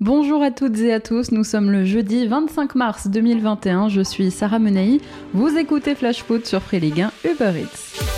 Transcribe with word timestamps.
Bonjour 0.00 0.42
à 0.42 0.50
toutes 0.50 0.78
et 0.78 0.94
à 0.94 0.98
tous, 0.98 1.30
nous 1.30 1.44
sommes 1.44 1.70
le 1.70 1.84
jeudi 1.84 2.26
25 2.26 2.74
mars 2.74 3.08
2021, 3.08 3.90
je 3.90 4.00
suis 4.00 4.30
Sarah 4.30 4.58
Menei, 4.58 4.98
vous 5.34 5.58
écoutez 5.58 5.94
Flash 5.94 6.22
Foot 6.22 6.46
sur 6.46 6.62
Free 6.62 6.80
Ligue 6.80 7.02
1 7.02 7.12
Uber 7.30 7.52
Eats. 7.60 8.09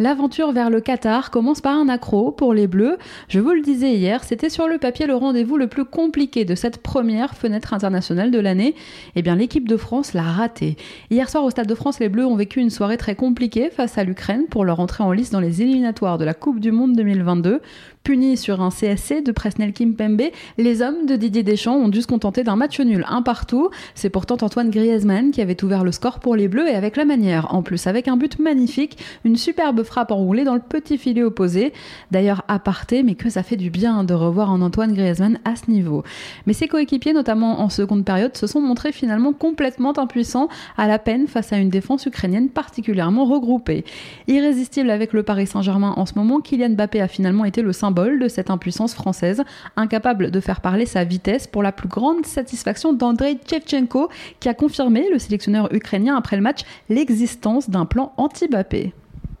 L'aventure 0.00 0.50
vers 0.50 0.70
le 0.70 0.80
Qatar 0.80 1.30
commence 1.30 1.60
par 1.60 1.76
un 1.76 1.88
accro 1.88 2.32
pour 2.32 2.52
les 2.52 2.66
Bleus. 2.66 2.98
Je 3.28 3.38
vous 3.38 3.52
le 3.52 3.60
disais 3.60 3.94
hier, 3.94 4.24
c'était 4.24 4.50
sur 4.50 4.66
le 4.66 4.78
papier 4.78 5.06
le 5.06 5.14
rendez-vous 5.14 5.56
le 5.56 5.68
plus 5.68 5.84
compliqué 5.84 6.44
de 6.44 6.56
cette 6.56 6.78
première 6.78 7.36
fenêtre 7.36 7.72
internationale 7.72 8.32
de 8.32 8.40
l'année. 8.40 8.74
Eh 9.14 9.22
bien, 9.22 9.36
l'équipe 9.36 9.68
de 9.68 9.76
France 9.76 10.12
l'a 10.12 10.22
raté. 10.22 10.76
Hier 11.10 11.30
soir 11.30 11.44
au 11.44 11.50
Stade 11.50 11.68
de 11.68 11.76
France, 11.76 12.00
les 12.00 12.08
Bleus 12.08 12.26
ont 12.26 12.34
vécu 12.34 12.58
une 12.58 12.70
soirée 12.70 12.96
très 12.96 13.14
compliquée 13.14 13.70
face 13.70 13.96
à 13.96 14.02
l'Ukraine 14.02 14.46
pour 14.50 14.64
leur 14.64 14.80
entrée 14.80 15.04
en 15.04 15.12
lice 15.12 15.30
dans 15.30 15.38
les 15.38 15.62
éliminatoires 15.62 16.18
de 16.18 16.24
la 16.24 16.34
Coupe 16.34 16.58
du 16.58 16.72
Monde 16.72 16.96
2022. 16.96 17.60
Punis 18.04 18.36
sur 18.36 18.60
un 18.60 18.68
CSC 18.68 19.22
de 19.22 19.32
Presnel 19.32 19.72
Kimpembe, 19.72 20.24
les 20.58 20.82
hommes 20.82 21.06
de 21.06 21.16
Didier 21.16 21.42
Deschamps 21.42 21.76
ont 21.76 21.88
dû 21.88 22.02
se 22.02 22.06
contenter 22.06 22.44
d'un 22.44 22.54
match 22.54 22.78
nul, 22.78 23.02
un 23.08 23.22
partout. 23.22 23.70
C'est 23.94 24.10
pourtant 24.10 24.36
Antoine 24.42 24.68
Griezmann 24.68 25.30
qui 25.30 25.40
avait 25.40 25.64
ouvert 25.64 25.84
le 25.84 25.90
score 25.90 26.18
pour 26.18 26.36
les 26.36 26.46
Bleus 26.46 26.68
et 26.68 26.74
avec 26.74 26.98
la 26.98 27.06
manière. 27.06 27.54
En 27.54 27.62
plus, 27.62 27.86
avec 27.86 28.06
un 28.06 28.18
but 28.18 28.38
magnifique, 28.38 28.98
une 29.24 29.36
superbe 29.36 29.82
frappe 29.84 30.10
enroulée 30.10 30.44
dans 30.44 30.52
le 30.52 30.60
petit 30.60 30.98
filet 30.98 31.22
opposé. 31.22 31.72
D'ailleurs, 32.10 32.44
aparté, 32.46 33.02
mais 33.02 33.14
que 33.14 33.30
ça 33.30 33.42
fait 33.42 33.56
du 33.56 33.70
bien 33.70 34.04
de 34.04 34.12
revoir 34.12 34.50
un 34.50 34.60
Antoine 34.60 34.92
Griezmann 34.92 35.38
à 35.46 35.56
ce 35.56 35.70
niveau. 35.70 36.04
Mais 36.46 36.52
ses 36.52 36.68
coéquipiers, 36.68 37.14
notamment 37.14 37.62
en 37.62 37.70
seconde 37.70 38.04
période, 38.04 38.36
se 38.36 38.46
sont 38.46 38.60
montrés 38.60 38.92
finalement 38.92 39.32
complètement 39.32 39.98
impuissants 39.98 40.48
à 40.76 40.86
la 40.86 40.98
peine 40.98 41.26
face 41.26 41.54
à 41.54 41.56
une 41.56 41.70
défense 41.70 42.04
ukrainienne 42.04 42.50
particulièrement 42.50 43.24
regroupée. 43.24 43.86
Irrésistible 44.28 44.90
avec 44.90 45.14
le 45.14 45.22
Paris 45.22 45.46
Saint-Germain 45.46 45.94
en 45.96 46.04
ce 46.04 46.12
moment, 46.16 46.42
Kylian 46.42 46.74
Mbappé 46.74 47.00
a 47.00 47.08
finalement 47.08 47.46
été 47.46 47.62
le 47.62 47.72
symbole 47.72 47.93
de 47.94 48.28
cette 48.28 48.50
impuissance 48.50 48.94
française, 48.94 49.42
incapable 49.76 50.30
de 50.30 50.40
faire 50.40 50.60
parler 50.60 50.84
sa 50.84 51.04
vitesse 51.04 51.46
pour 51.46 51.62
la 51.62 51.72
plus 51.72 51.88
grande 51.88 52.26
satisfaction 52.26 52.92
d'Andrei 52.92 53.36
Tchevchenko, 53.36 54.08
qui 54.40 54.48
a 54.48 54.54
confirmé, 54.54 55.08
le 55.10 55.18
sélectionneur 55.18 55.72
ukrainien 55.72 56.16
après 56.16 56.36
le 56.36 56.42
match, 56.42 56.62
l'existence 56.88 57.70
d'un 57.70 57.86
plan 57.86 58.12
anti-Bappé. 58.16 58.92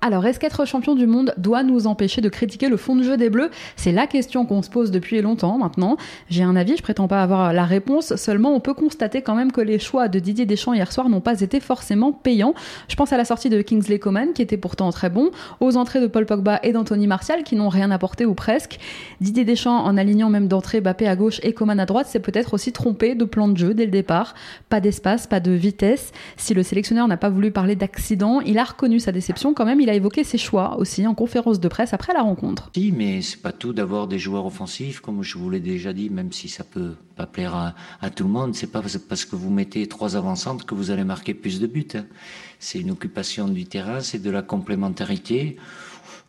Alors, 0.06 0.26
est-ce 0.26 0.38
qu'être 0.38 0.66
champion 0.66 0.94
du 0.94 1.06
monde 1.06 1.32
doit 1.38 1.62
nous 1.62 1.86
empêcher 1.86 2.20
de 2.20 2.28
critiquer 2.28 2.68
le 2.68 2.76
fond 2.76 2.94
de 2.94 3.02
jeu 3.02 3.16
des 3.16 3.30
Bleus? 3.30 3.48
C'est 3.74 3.90
la 3.90 4.06
question 4.06 4.44
qu'on 4.44 4.60
se 4.60 4.68
pose 4.68 4.90
depuis 4.90 5.22
longtemps 5.22 5.56
maintenant. 5.56 5.96
J'ai 6.28 6.42
un 6.42 6.56
avis, 6.56 6.76
je 6.76 6.82
prétends 6.82 7.08
pas 7.08 7.22
avoir 7.22 7.54
la 7.54 7.64
réponse, 7.64 8.14
seulement 8.16 8.54
on 8.54 8.60
peut 8.60 8.74
constater 8.74 9.22
quand 9.22 9.34
même 9.34 9.50
que 9.50 9.62
les 9.62 9.78
choix 9.78 10.08
de 10.08 10.18
Didier 10.18 10.44
Deschamps 10.44 10.74
hier 10.74 10.92
soir 10.92 11.08
n'ont 11.08 11.22
pas 11.22 11.40
été 11.40 11.58
forcément 11.58 12.12
payants. 12.12 12.52
Je 12.88 12.96
pense 12.96 13.14
à 13.14 13.16
la 13.16 13.24
sortie 13.24 13.48
de 13.48 13.62
Kingsley 13.62 13.98
Coman 13.98 14.34
qui 14.34 14.42
était 14.42 14.58
pourtant 14.58 14.92
très 14.92 15.08
bon, 15.08 15.30
aux 15.60 15.78
entrées 15.78 16.02
de 16.02 16.06
Paul 16.06 16.26
Pogba 16.26 16.60
et 16.62 16.72
d'Anthony 16.72 17.06
Martial 17.06 17.42
qui 17.42 17.56
n'ont 17.56 17.70
rien 17.70 17.90
apporté 17.90 18.26
ou 18.26 18.34
presque. 18.34 18.78
Didier 19.22 19.46
Deschamps 19.46 19.86
en 19.86 19.96
alignant 19.96 20.28
même 20.28 20.48
d'entrée 20.48 20.82
Bappé 20.82 21.08
à 21.08 21.16
gauche 21.16 21.40
et 21.42 21.54
Coman 21.54 21.80
à 21.80 21.86
droite, 21.86 22.08
c'est 22.10 22.20
peut-être 22.20 22.52
aussi 22.52 22.72
trompé 22.72 23.14
de 23.14 23.24
plan 23.24 23.48
de 23.48 23.56
jeu 23.56 23.72
dès 23.72 23.86
le 23.86 23.90
départ. 23.90 24.34
Pas 24.68 24.80
d'espace, 24.82 25.26
pas 25.26 25.40
de 25.40 25.52
vitesse. 25.52 26.12
Si 26.36 26.52
le 26.52 26.62
sélectionneur 26.62 27.08
n'a 27.08 27.16
pas 27.16 27.30
voulu 27.30 27.50
parler 27.50 27.74
d'accident, 27.74 28.42
il 28.42 28.58
a 28.58 28.64
reconnu 28.64 29.00
sa 29.00 29.10
déception 29.10 29.54
quand 29.54 29.64
même, 29.64 29.80
il 29.80 29.88
a 29.88 29.93
évoqué 29.94 30.24
ses 30.24 30.38
choix 30.38 30.78
aussi 30.78 31.06
en 31.06 31.14
conférence 31.14 31.60
de 31.60 31.68
presse 31.68 31.92
après 31.92 32.12
la 32.12 32.22
rencontre. 32.22 32.70
Si, 32.74 32.92
mais 32.92 33.22
c'est 33.22 33.40
pas 33.40 33.52
tout 33.52 33.72
d'avoir 33.72 34.06
des 34.06 34.18
joueurs 34.18 34.46
offensifs, 34.46 35.00
comme 35.00 35.22
je 35.22 35.38
vous 35.38 35.50
l'ai 35.50 35.60
déjà 35.60 35.92
dit, 35.92 36.10
même 36.10 36.32
si 36.32 36.48
ça 36.48 36.64
peut 36.64 36.94
pas 37.16 37.26
plaire 37.26 37.74
à, 38.00 38.10
tout 38.10 38.24
le 38.24 38.30
monde. 38.30 38.54
C'est 38.54 38.70
pas 38.70 38.82
parce 39.08 39.24
que 39.24 39.36
vous 39.36 39.50
mettez 39.50 39.86
trois 39.86 40.16
avancantes 40.16 40.64
que 40.64 40.74
vous 40.74 40.90
allez 40.90 41.04
marquer 41.04 41.34
plus 41.34 41.60
de 41.60 41.66
buts. 41.66 41.86
Hein. 41.94 42.06
C'est 42.58 42.80
une 42.80 42.90
occupation 42.90 43.48
du 43.48 43.66
terrain, 43.66 44.00
c'est 44.00 44.22
de 44.22 44.30
la 44.30 44.42
complémentarité. 44.42 45.56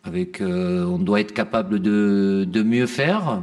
Avec, 0.04 0.40
euh, 0.40 0.86
on 0.86 1.00
doit 1.00 1.20
être 1.20 1.34
capable 1.34 1.80
de, 1.80 2.48
de 2.48 2.62
mieux 2.62 2.86
faire. 2.86 3.42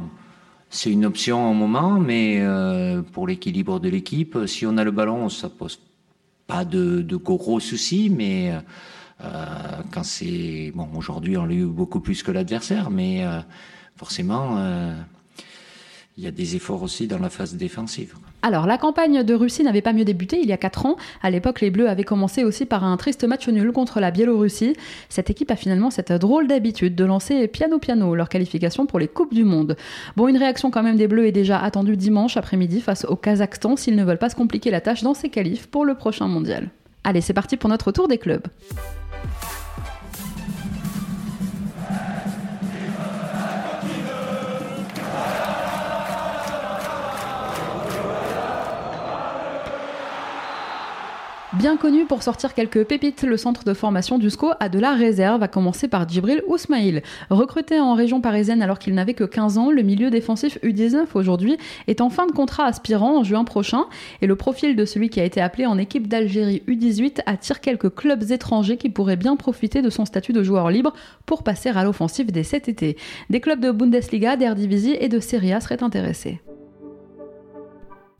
C'est 0.69 0.89
une 0.89 1.05
option 1.05 1.37
en 1.37 1.53
moment, 1.53 1.99
mais 1.99 2.37
euh, 2.39 3.01
pour 3.01 3.27
l'équilibre 3.27 3.79
de 3.79 3.89
l'équipe, 3.89 4.37
si 4.47 4.65
on 4.65 4.77
a 4.77 4.83
le 4.83 4.91
ballon, 4.91 5.29
ça 5.29 5.49
pose 5.49 5.79
pas 6.47 6.65
de, 6.65 7.01
de 7.01 7.15
gros 7.15 7.59
soucis, 7.59 8.09
mais 8.09 8.51
euh, 8.51 8.59
quand 9.19 10.03
c'est 10.03 10.71
bon, 10.75 10.87
aujourd'hui 10.95 11.37
on 11.37 11.45
l'a 11.45 11.53
eu 11.53 11.65
beaucoup 11.65 11.99
plus 11.99 12.23
que 12.23 12.31
l'adversaire, 12.31 12.89
mais 12.89 13.25
euh, 13.25 13.39
forcément 13.95 14.57
euh, 14.57 14.93
il 16.17 16.23
y 16.23 16.27
a 16.27 16.31
des 16.31 16.55
efforts 16.55 16.83
aussi 16.83 17.07
dans 17.07 17.19
la 17.19 17.29
phase 17.29 17.55
défensive. 17.55 18.13
Alors, 18.43 18.67
la 18.67 18.77
campagne 18.77 19.23
de 19.23 19.33
Russie 19.33 19.63
n'avait 19.63 19.81
pas 19.81 19.93
mieux 19.93 20.03
débuté 20.03 20.37
il 20.39 20.47
y 20.47 20.51
a 20.51 20.57
4 20.57 20.85
ans. 20.85 20.97
À 21.23 21.29
l'époque, 21.29 21.61
les 21.61 21.71
Bleus 21.71 21.89
avaient 21.89 22.03
commencé 22.03 22.43
aussi 22.43 22.65
par 22.65 22.83
un 22.83 22.97
triste 22.97 23.23
match 23.23 23.47
nul 23.47 23.71
contre 23.71 23.99
la 23.99 24.11
Biélorussie. 24.11 24.75
Cette 25.07 25.29
équipe 25.29 25.49
a 25.49 25.55
finalement 25.55 25.89
cette 25.89 26.11
drôle 26.11 26.47
d'habitude 26.47 26.93
de 26.93 27.05
lancer 27.05 27.47
piano-piano 27.47 28.13
leur 28.15 28.29
qualification 28.29 28.85
pour 28.85 28.99
les 28.99 29.07
Coupes 29.07 29.33
du 29.33 29.45
Monde. 29.45 29.77
Bon, 30.17 30.27
une 30.27 30.37
réaction 30.37 30.71
quand 30.71 30.83
même 30.83 30.97
des 30.97 31.07
Bleus 31.07 31.25
est 31.25 31.31
déjà 31.31 31.59
attendue 31.59 31.97
dimanche 31.97 32.35
après-midi 32.35 32.81
face 32.81 33.05
au 33.05 33.15
Kazakhstan 33.15 33.77
s'ils 33.77 33.95
ne 33.95 34.03
veulent 34.03 34.17
pas 34.17 34.29
se 34.29 34.35
compliquer 34.35 34.71
la 34.71 34.81
tâche 34.81 35.03
dans 35.03 35.13
ces 35.13 35.29
qualifs 35.29 35.67
pour 35.67 35.85
le 35.85 35.95
prochain 35.95 36.27
mondial. 36.27 36.69
Allez, 37.05 37.21
c'est 37.21 37.33
parti 37.33 37.57
pour 37.57 37.69
notre 37.69 37.91
tour 37.91 38.07
des 38.07 38.17
clubs. 38.17 38.45
Thank 39.23 39.53
you. 39.57 39.62
Bien 51.57 51.77
connu 51.77 52.05
pour 52.05 52.23
sortir 52.23 52.55
quelques 52.55 52.83
pépites, 52.83 53.21
le 53.21 53.37
centre 53.37 53.63
de 53.63 53.75
formation 53.75 54.17
du 54.17 54.31
SCO 54.31 54.53
a 54.59 54.69
de 54.69 54.79
la 54.79 54.93
réserve, 54.93 55.43
à 55.43 55.47
commencer 55.47 55.87
par 55.87 56.09
Djibril 56.09 56.41
Ousmaïl. 56.47 57.03
Recruté 57.29 57.79
en 57.79 57.93
région 57.93 58.21
parisienne 58.21 58.63
alors 58.63 58.79
qu'il 58.79 58.95
n'avait 58.95 59.13
que 59.13 59.23
15 59.23 59.59
ans, 59.59 59.69
le 59.69 59.83
milieu 59.83 60.09
défensif 60.09 60.57
U19 60.63 61.05
aujourd'hui 61.13 61.57
est 61.85 62.01
en 62.01 62.09
fin 62.09 62.25
de 62.25 62.31
contrat 62.31 62.65
aspirant 62.65 63.19
en 63.19 63.23
juin 63.23 63.43
prochain 63.43 63.85
et 64.23 64.27
le 64.27 64.35
profil 64.35 64.75
de 64.75 64.83
celui 64.83 65.09
qui 65.09 65.19
a 65.19 65.25
été 65.25 65.41
appelé 65.41 65.67
en 65.67 65.77
équipe 65.77 66.07
d'Algérie 66.07 66.63
U18 66.67 67.19
attire 67.27 67.61
quelques 67.61 67.93
clubs 67.93 68.31
étrangers 68.31 68.77
qui 68.77 68.89
pourraient 68.89 69.15
bien 69.15 69.35
profiter 69.35 69.83
de 69.83 69.91
son 69.91 70.05
statut 70.05 70.33
de 70.33 70.41
joueur 70.41 70.71
libre 70.71 70.93
pour 71.27 71.43
passer 71.43 71.69
à 71.69 71.83
l'offensive 71.83 72.31
dès 72.31 72.41
cet 72.41 72.67
été. 72.67 72.97
Des 73.29 73.41
clubs 73.41 73.59
de 73.59 73.69
Bundesliga, 73.69 74.37
d'Eredivisie 74.37 74.97
et 74.99 75.07
de 75.07 75.19
Serie 75.19 75.53
A 75.53 75.61
seraient 75.61 75.83
intéressés. 75.83 76.41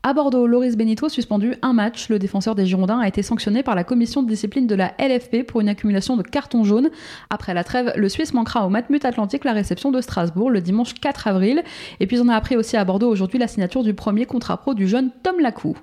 À 0.06 0.12
Bordeaux, 0.12 0.46
Loris 0.46 0.76
Benito 0.76 1.08
suspendu 1.08 1.54
un 1.62 1.72
match. 1.72 2.10
Le 2.10 2.18
défenseur 2.18 2.54
des 2.54 2.66
Girondins 2.66 2.98
a 2.98 3.08
été 3.08 3.22
sanctionné 3.22 3.62
par 3.62 3.74
la 3.74 3.84
commission 3.84 4.22
de 4.22 4.28
discipline 4.28 4.66
de 4.66 4.74
la 4.74 4.92
LFP 4.98 5.44
pour 5.46 5.62
une 5.62 5.68
accumulation 5.70 6.18
de 6.18 6.22
cartons 6.22 6.62
jaunes. 6.62 6.90
Après 7.30 7.54
la 7.54 7.64
trêve, 7.64 7.90
le 7.96 8.10
Suisse 8.10 8.34
manquera 8.34 8.66
au 8.66 8.68
Matmut 8.68 9.02
Atlantique 9.06 9.44
la 9.44 9.54
réception 9.54 9.90
de 9.90 10.02
Strasbourg 10.02 10.50
le 10.50 10.60
dimanche 10.60 10.92
4 10.92 11.28
avril. 11.28 11.62
Et 12.00 12.06
puis 12.06 12.20
on 12.20 12.28
a 12.28 12.36
appris 12.36 12.54
aussi 12.54 12.76
à 12.76 12.84
Bordeaux 12.84 13.08
aujourd'hui 13.08 13.38
la 13.38 13.48
signature 13.48 13.82
du 13.82 13.94
premier 13.94 14.26
contrat 14.26 14.58
pro 14.58 14.74
du 14.74 14.86
jeune 14.86 15.10
Tom 15.22 15.40
Lacou. 15.40 15.74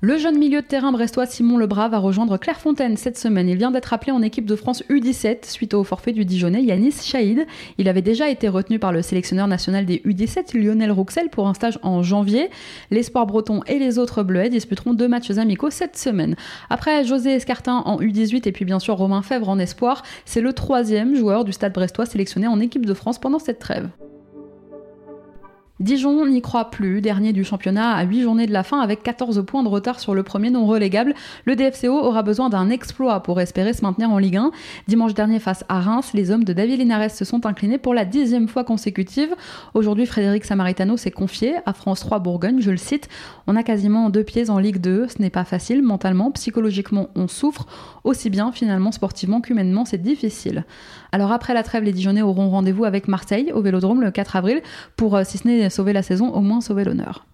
Le 0.00 0.16
jeune 0.16 0.38
milieu 0.38 0.62
de 0.62 0.66
terrain 0.66 0.92
brestois 0.92 1.26
Simon 1.26 1.58
Lebras 1.58 1.88
va 1.88 1.98
rejoindre 1.98 2.36
Clairefontaine 2.36 2.96
cette 2.96 3.18
semaine. 3.18 3.48
Il 3.48 3.56
vient 3.56 3.72
d'être 3.72 3.92
appelé 3.92 4.12
en 4.12 4.22
équipe 4.22 4.46
de 4.46 4.54
France 4.54 4.84
U17 4.88 5.50
suite 5.50 5.74
au 5.74 5.82
forfait 5.82 6.12
du 6.12 6.24
Dijonais 6.24 6.62
Yanis 6.62 7.02
Chaïd. 7.02 7.48
Il 7.78 7.88
avait 7.88 8.00
déjà 8.00 8.30
été 8.30 8.46
retenu 8.46 8.78
par 8.78 8.92
le 8.92 9.02
sélectionneur 9.02 9.48
national 9.48 9.86
des 9.86 9.96
U17 10.06 10.56
Lionel 10.56 10.92
Rouxel 10.92 11.30
pour 11.30 11.48
un 11.48 11.54
stage 11.54 11.80
en 11.82 12.04
janvier. 12.04 12.48
L'espoir 12.92 13.26
breton 13.26 13.60
et 13.66 13.80
les 13.80 13.98
autres 13.98 14.22
bleuets 14.22 14.50
disputeront 14.50 14.94
deux 14.94 15.08
matchs 15.08 15.32
amicaux 15.32 15.70
cette 15.70 15.96
semaine. 15.96 16.36
Après 16.70 17.04
José 17.04 17.32
Escartin 17.32 17.82
en 17.84 17.98
U18 17.98 18.46
et 18.46 18.52
puis 18.52 18.64
bien 18.64 18.78
sûr 18.78 18.94
Romain 18.94 19.22
Fèvre 19.22 19.48
en 19.48 19.58
espoir, 19.58 20.04
c'est 20.24 20.40
le 20.40 20.52
troisième 20.52 21.16
joueur 21.16 21.44
du 21.44 21.52
stade 21.52 21.72
brestois 21.72 22.06
sélectionné 22.06 22.46
en 22.46 22.60
équipe 22.60 22.86
de 22.86 22.94
France 22.94 23.18
pendant 23.18 23.40
cette 23.40 23.58
trêve. 23.58 23.88
Dijon 25.80 26.26
n'y 26.26 26.42
croit 26.42 26.70
plus, 26.70 27.00
dernier 27.00 27.32
du 27.32 27.44
championnat 27.44 27.92
à 27.92 28.02
8 28.02 28.22
journées 28.22 28.46
de 28.48 28.52
la 28.52 28.64
fin 28.64 28.80
avec 28.80 29.04
14 29.04 29.44
points 29.46 29.62
de 29.62 29.68
retard 29.68 30.00
sur 30.00 30.12
le 30.12 30.24
premier 30.24 30.50
non 30.50 30.66
relégable. 30.66 31.14
Le 31.44 31.54
DFCO 31.54 31.92
aura 31.92 32.24
besoin 32.24 32.48
d'un 32.48 32.68
exploit 32.68 33.22
pour 33.22 33.40
espérer 33.40 33.72
se 33.72 33.82
maintenir 33.82 34.10
en 34.10 34.18
Ligue 34.18 34.38
1. 34.38 34.50
Dimanche 34.88 35.14
dernier 35.14 35.38
face 35.38 35.64
à 35.68 35.80
Reims, 35.80 36.10
les 36.14 36.32
hommes 36.32 36.42
de 36.42 36.52
David 36.52 36.80
Linares 36.80 37.12
se 37.12 37.24
sont 37.24 37.46
inclinés 37.46 37.78
pour 37.78 37.94
la 37.94 38.04
dixième 38.04 38.48
fois 38.48 38.64
consécutive. 38.64 39.36
Aujourd'hui, 39.74 40.06
Frédéric 40.06 40.44
Samaritano 40.44 40.96
s'est 40.96 41.12
confié 41.12 41.54
à 41.64 41.72
France 41.72 42.00
3 42.00 42.18
Bourgogne, 42.18 42.60
je 42.60 42.72
le 42.72 42.76
cite, 42.76 43.08
on 43.46 43.54
a 43.54 43.62
quasiment 43.62 44.10
deux 44.10 44.24
pieds 44.24 44.50
en 44.50 44.58
Ligue 44.58 44.78
2, 44.80 45.06
ce 45.06 45.22
n'est 45.22 45.30
pas 45.30 45.44
facile 45.44 45.84
mentalement, 45.84 46.32
psychologiquement 46.32 47.08
on 47.14 47.28
souffre, 47.28 47.66
aussi 48.02 48.30
bien 48.30 48.50
finalement 48.50 48.90
sportivement 48.90 49.40
qu'humainement 49.40 49.84
c'est 49.84 50.02
difficile. 50.02 50.64
Alors 51.12 51.30
après 51.30 51.54
la 51.54 51.62
trêve, 51.62 51.84
les 51.84 51.92
Dijonais 51.92 52.22
auront 52.22 52.50
rendez-vous 52.50 52.84
avec 52.84 53.06
Marseille 53.06 53.52
au 53.52 53.62
Vélodrome 53.62 54.02
le 54.02 54.10
4 54.10 54.36
avril 54.36 54.60
pour, 54.96 55.16
euh, 55.16 55.22
si 55.24 55.38
ce 55.38 55.46
n'est 55.46 55.67
sauver 55.70 55.92
la 55.92 56.02
saison, 56.02 56.32
au 56.32 56.40
moins 56.40 56.60
sauver 56.60 56.84
l'honneur. 56.84 57.26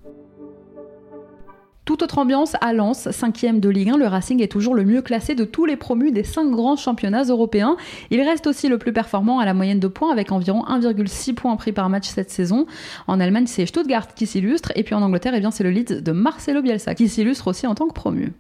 Toute 1.85 2.03
autre 2.03 2.17
ambiance 2.17 2.57
à 2.63 2.73
Lens, 2.73 3.11
cinquième 3.11 3.61
de 3.61 3.69
Ligue 3.69 3.91
1, 3.91 3.99
le 3.99 4.07
Racing 4.07 4.43
est 4.43 4.51
toujours 4.51 4.75
le 4.75 4.85
mieux 4.85 5.03
classé 5.03 5.35
de 5.35 5.45
tous 5.45 5.67
les 5.67 5.77
promus 5.77 6.13
des 6.13 6.25
cinq 6.25 6.51
grands 6.51 6.77
championnats 6.77 7.25
européens. 7.25 7.77
Il 8.11 8.23
reste 8.23 8.47
aussi 8.47 8.69
le 8.69 8.79
plus 8.79 8.95
performant 8.95 9.39
à 9.39 9.45
la 9.45 9.53
moyenne 9.53 9.81
de 9.81 9.89
points 9.89 10.11
avec 10.11 10.33
environ 10.33 10.65
1,6 10.65 11.35
points 11.35 11.55
pris 11.57 11.73
par 11.73 11.91
match 11.91 12.09
cette 12.09 12.31
saison. 12.31 12.65
En 13.07 13.21
Allemagne, 13.21 13.47
c'est 13.47 13.67
Stuttgart 13.67 14.15
qui 14.15 14.27
s'illustre 14.27 14.73
et 14.77 14.83
puis 14.83 14.95
en 14.95 15.03
Angleterre, 15.03 15.35
eh 15.35 15.41
bien, 15.41 15.51
c'est 15.51 15.63
le 15.63 15.71
Leeds 15.71 16.01
de 16.01 16.13
Marcelo 16.13 16.63
Bielsa 16.63 16.95
qui 16.95 17.07
s'illustre 17.07 17.49
aussi 17.49 17.67
en 17.67 17.75
tant 17.75 17.87
que 17.87 17.93
promu. 17.93 18.33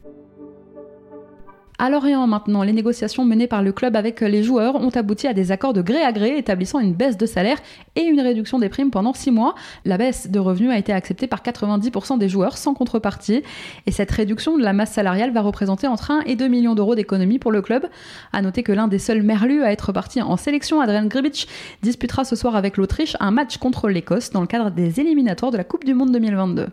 À 1.76 1.90
Lorient 1.90 2.24
maintenant, 2.28 2.62
les 2.62 2.72
négociations 2.72 3.24
menées 3.24 3.48
par 3.48 3.60
le 3.60 3.72
club 3.72 3.96
avec 3.96 4.20
les 4.20 4.44
joueurs 4.44 4.76
ont 4.76 4.90
abouti 4.90 5.26
à 5.26 5.32
des 5.32 5.50
accords 5.50 5.72
de 5.72 5.82
gré 5.82 6.02
à 6.02 6.12
gré 6.12 6.38
établissant 6.38 6.78
une 6.78 6.94
baisse 6.94 7.16
de 7.16 7.26
salaire 7.26 7.58
et 7.96 8.02
une 8.02 8.20
réduction 8.20 8.60
des 8.60 8.68
primes 8.68 8.92
pendant 8.92 9.12
6 9.12 9.32
mois. 9.32 9.56
La 9.84 9.98
baisse 9.98 10.30
de 10.30 10.38
revenus 10.38 10.70
a 10.70 10.78
été 10.78 10.92
acceptée 10.92 11.26
par 11.26 11.42
90% 11.42 12.16
des 12.16 12.28
joueurs 12.28 12.58
sans 12.58 12.74
contrepartie 12.74 13.42
et 13.86 13.90
cette 13.90 14.12
réduction 14.12 14.56
de 14.56 14.62
la 14.62 14.72
masse 14.72 14.92
salariale 14.92 15.32
va 15.32 15.40
représenter 15.40 15.88
entre 15.88 16.12
1 16.12 16.20
et 16.26 16.36
2 16.36 16.46
millions 16.46 16.76
d'euros 16.76 16.94
d'économie 16.94 17.40
pour 17.40 17.50
le 17.50 17.60
club. 17.60 17.88
À 18.32 18.40
noter 18.40 18.62
que 18.62 18.72
l'un 18.72 18.86
des 18.86 19.00
seuls 19.00 19.24
merlus 19.24 19.64
à 19.64 19.72
être 19.72 19.90
parti 19.90 20.22
en 20.22 20.36
sélection, 20.36 20.80
Adrian 20.80 21.06
Gribic, 21.06 21.48
disputera 21.82 22.24
ce 22.24 22.36
soir 22.36 22.54
avec 22.54 22.76
l'Autriche 22.76 23.16
un 23.18 23.32
match 23.32 23.56
contre 23.56 23.88
l'Écosse 23.88 24.30
dans 24.30 24.42
le 24.42 24.46
cadre 24.46 24.70
des 24.70 25.00
éliminatoires 25.00 25.50
de 25.50 25.56
la 25.56 25.64
Coupe 25.64 25.84
du 25.84 25.94
Monde 25.94 26.12
2022. 26.12 26.68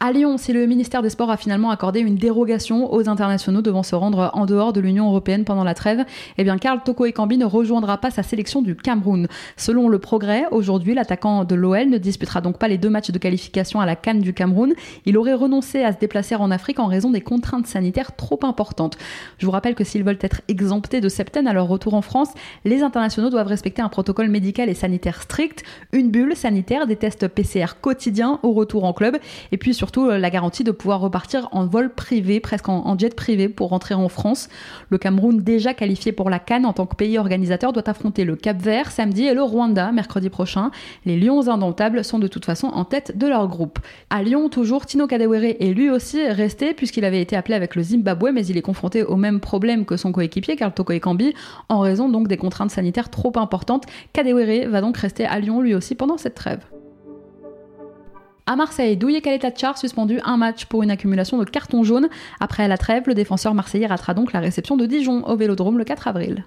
À 0.00 0.10
Lyon, 0.12 0.38
si 0.38 0.52
le 0.52 0.66
ministère 0.66 1.02
des 1.02 1.08
Sports 1.08 1.30
a 1.30 1.36
finalement 1.36 1.70
accordé 1.70 2.00
une 2.00 2.16
dérogation 2.16 2.92
aux 2.92 3.08
internationaux 3.08 3.62
devant 3.62 3.84
se 3.84 3.94
rendre 3.94 4.30
en 4.34 4.44
dehors 4.44 4.72
de 4.72 4.80
l'Union 4.80 5.06
européenne 5.06 5.44
pendant 5.44 5.62
la 5.62 5.72
trêve, 5.72 6.04
eh 6.36 6.42
bien 6.44 6.58
Karl 6.58 6.80
Toko 6.84 7.06
Ekambi 7.06 7.38
ne 7.38 7.44
rejoindra 7.44 7.98
pas 7.98 8.10
sa 8.10 8.24
sélection 8.24 8.60
du 8.60 8.74
Cameroun. 8.74 9.28
Selon 9.56 9.88
le 9.88 10.00
progrès, 10.00 10.46
aujourd'hui, 10.50 10.94
l'attaquant 10.94 11.44
de 11.44 11.54
l'OL 11.54 11.88
ne 11.88 11.98
disputera 11.98 12.40
donc 12.40 12.58
pas 12.58 12.66
les 12.66 12.76
deux 12.76 12.90
matchs 12.90 13.12
de 13.12 13.18
qualification 13.18 13.80
à 13.80 13.86
la 13.86 13.94
Cannes 13.94 14.20
du 14.20 14.34
Cameroun. 14.34 14.74
Il 15.06 15.16
aurait 15.16 15.34
renoncé 15.34 15.84
à 15.84 15.92
se 15.92 15.98
déplacer 15.98 16.34
en 16.34 16.50
Afrique 16.50 16.80
en 16.80 16.86
raison 16.86 17.10
des 17.10 17.20
contraintes 17.20 17.68
sanitaires 17.68 18.16
trop 18.16 18.40
importantes. 18.42 18.98
Je 19.38 19.46
vous 19.46 19.52
rappelle 19.52 19.76
que 19.76 19.84
s'ils 19.84 20.02
veulent 20.02 20.18
être 20.20 20.42
exemptés 20.48 21.00
de 21.00 21.08
septaine 21.08 21.46
à 21.46 21.52
leur 21.52 21.68
retour 21.68 21.94
en 21.94 22.02
France, 22.02 22.30
les 22.64 22.82
internationaux 22.82 23.30
doivent 23.30 23.46
respecter 23.46 23.80
un 23.80 23.88
protocole 23.88 24.28
médical 24.28 24.68
et 24.68 24.74
sanitaire 24.74 25.22
strict, 25.22 25.62
une 25.92 26.10
bulle 26.10 26.34
sanitaire, 26.34 26.88
des 26.88 26.96
tests 26.96 27.28
PCR 27.28 27.76
quotidiens 27.80 28.40
au 28.42 28.52
retour 28.52 28.84
en 28.84 28.92
club, 28.92 29.18
et 29.52 29.56
puis 29.56 29.72
surtout 29.84 30.08
euh, 30.08 30.16
la 30.16 30.30
garantie 30.30 30.64
de 30.64 30.70
pouvoir 30.70 31.00
repartir 31.00 31.46
en 31.52 31.66
vol 31.66 31.92
privé, 31.92 32.40
presque 32.40 32.70
en, 32.70 32.98
jet 32.98 33.14
privé 33.14 33.50
pour 33.50 33.68
rentrer 33.68 33.92
en 33.92 34.08
France. 34.08 34.48
Le 34.88 34.96
Cameroun, 34.96 35.42
déjà 35.42 35.74
qualifié 35.74 36.10
pour 36.10 36.30
la 36.30 36.38
Cannes 36.38 36.64
en 36.64 36.72
tant 36.72 36.86
que 36.86 36.96
pays 36.96 37.18
organisateur, 37.18 37.74
doit 37.74 37.86
affronter 37.86 38.24
le 38.24 38.34
Cap 38.34 38.56
Vert 38.62 38.90
samedi 38.90 39.26
et 39.26 39.34
le 39.34 39.42
Rwanda 39.42 39.92
mercredi 39.92 40.30
prochain. 40.30 40.70
Les 41.04 41.18
Lions 41.20 41.48
indomptables 41.48 42.02
sont 42.02 42.18
de 42.18 42.28
toute 42.28 42.46
façon 42.46 42.68
en 42.68 42.86
tête 42.86 43.18
de 43.18 43.26
leur 43.26 43.46
groupe. 43.46 43.78
À 44.08 44.22
Lyon, 44.22 44.48
toujours, 44.48 44.86
Tino 44.86 45.06
Kadewere 45.06 45.54
est 45.60 45.74
lui 45.74 45.90
aussi 45.90 46.26
resté 46.28 46.72
puisqu'il 46.72 47.04
avait 47.04 47.20
été 47.20 47.36
appelé 47.36 47.54
avec 47.54 47.76
le 47.76 47.82
Zimbabwe, 47.82 48.30
mais 48.32 48.46
il 48.46 48.56
est 48.56 48.62
confronté 48.62 49.02
au 49.02 49.16
même 49.16 49.38
problème 49.38 49.84
que 49.84 49.98
son 49.98 50.12
coéquipier, 50.12 50.56
Karl 50.56 50.72
Toko 50.72 50.94
Ekambi, 50.94 51.34
en 51.68 51.80
raison 51.80 52.08
donc 52.08 52.26
des 52.26 52.38
contraintes 52.38 52.70
sanitaires 52.70 53.10
trop 53.10 53.32
importantes. 53.36 53.84
Kadewere 54.14 54.66
va 54.70 54.80
donc 54.80 54.96
rester 54.96 55.26
à 55.26 55.38
Lyon 55.40 55.60
lui 55.60 55.74
aussi 55.74 55.94
pendant 55.94 56.16
cette 56.16 56.36
trêve. 56.36 56.60
À 58.46 58.56
Marseille, 58.56 58.98
Douye 58.98 59.22
Kaletachar 59.22 59.78
suspendu 59.78 60.20
un 60.22 60.36
match 60.36 60.66
pour 60.66 60.82
une 60.82 60.90
accumulation 60.90 61.38
de 61.38 61.44
cartons 61.44 61.82
jaunes. 61.82 62.10
Après 62.40 62.68
la 62.68 62.76
trêve, 62.76 63.04
le 63.06 63.14
défenseur 63.14 63.54
marseillais 63.54 63.86
ratera 63.86 64.12
donc 64.12 64.34
la 64.34 64.40
réception 64.40 64.76
de 64.76 64.84
Dijon 64.84 65.24
au 65.26 65.34
Vélodrome 65.34 65.78
le 65.78 65.84
4 65.84 66.08
avril. 66.08 66.44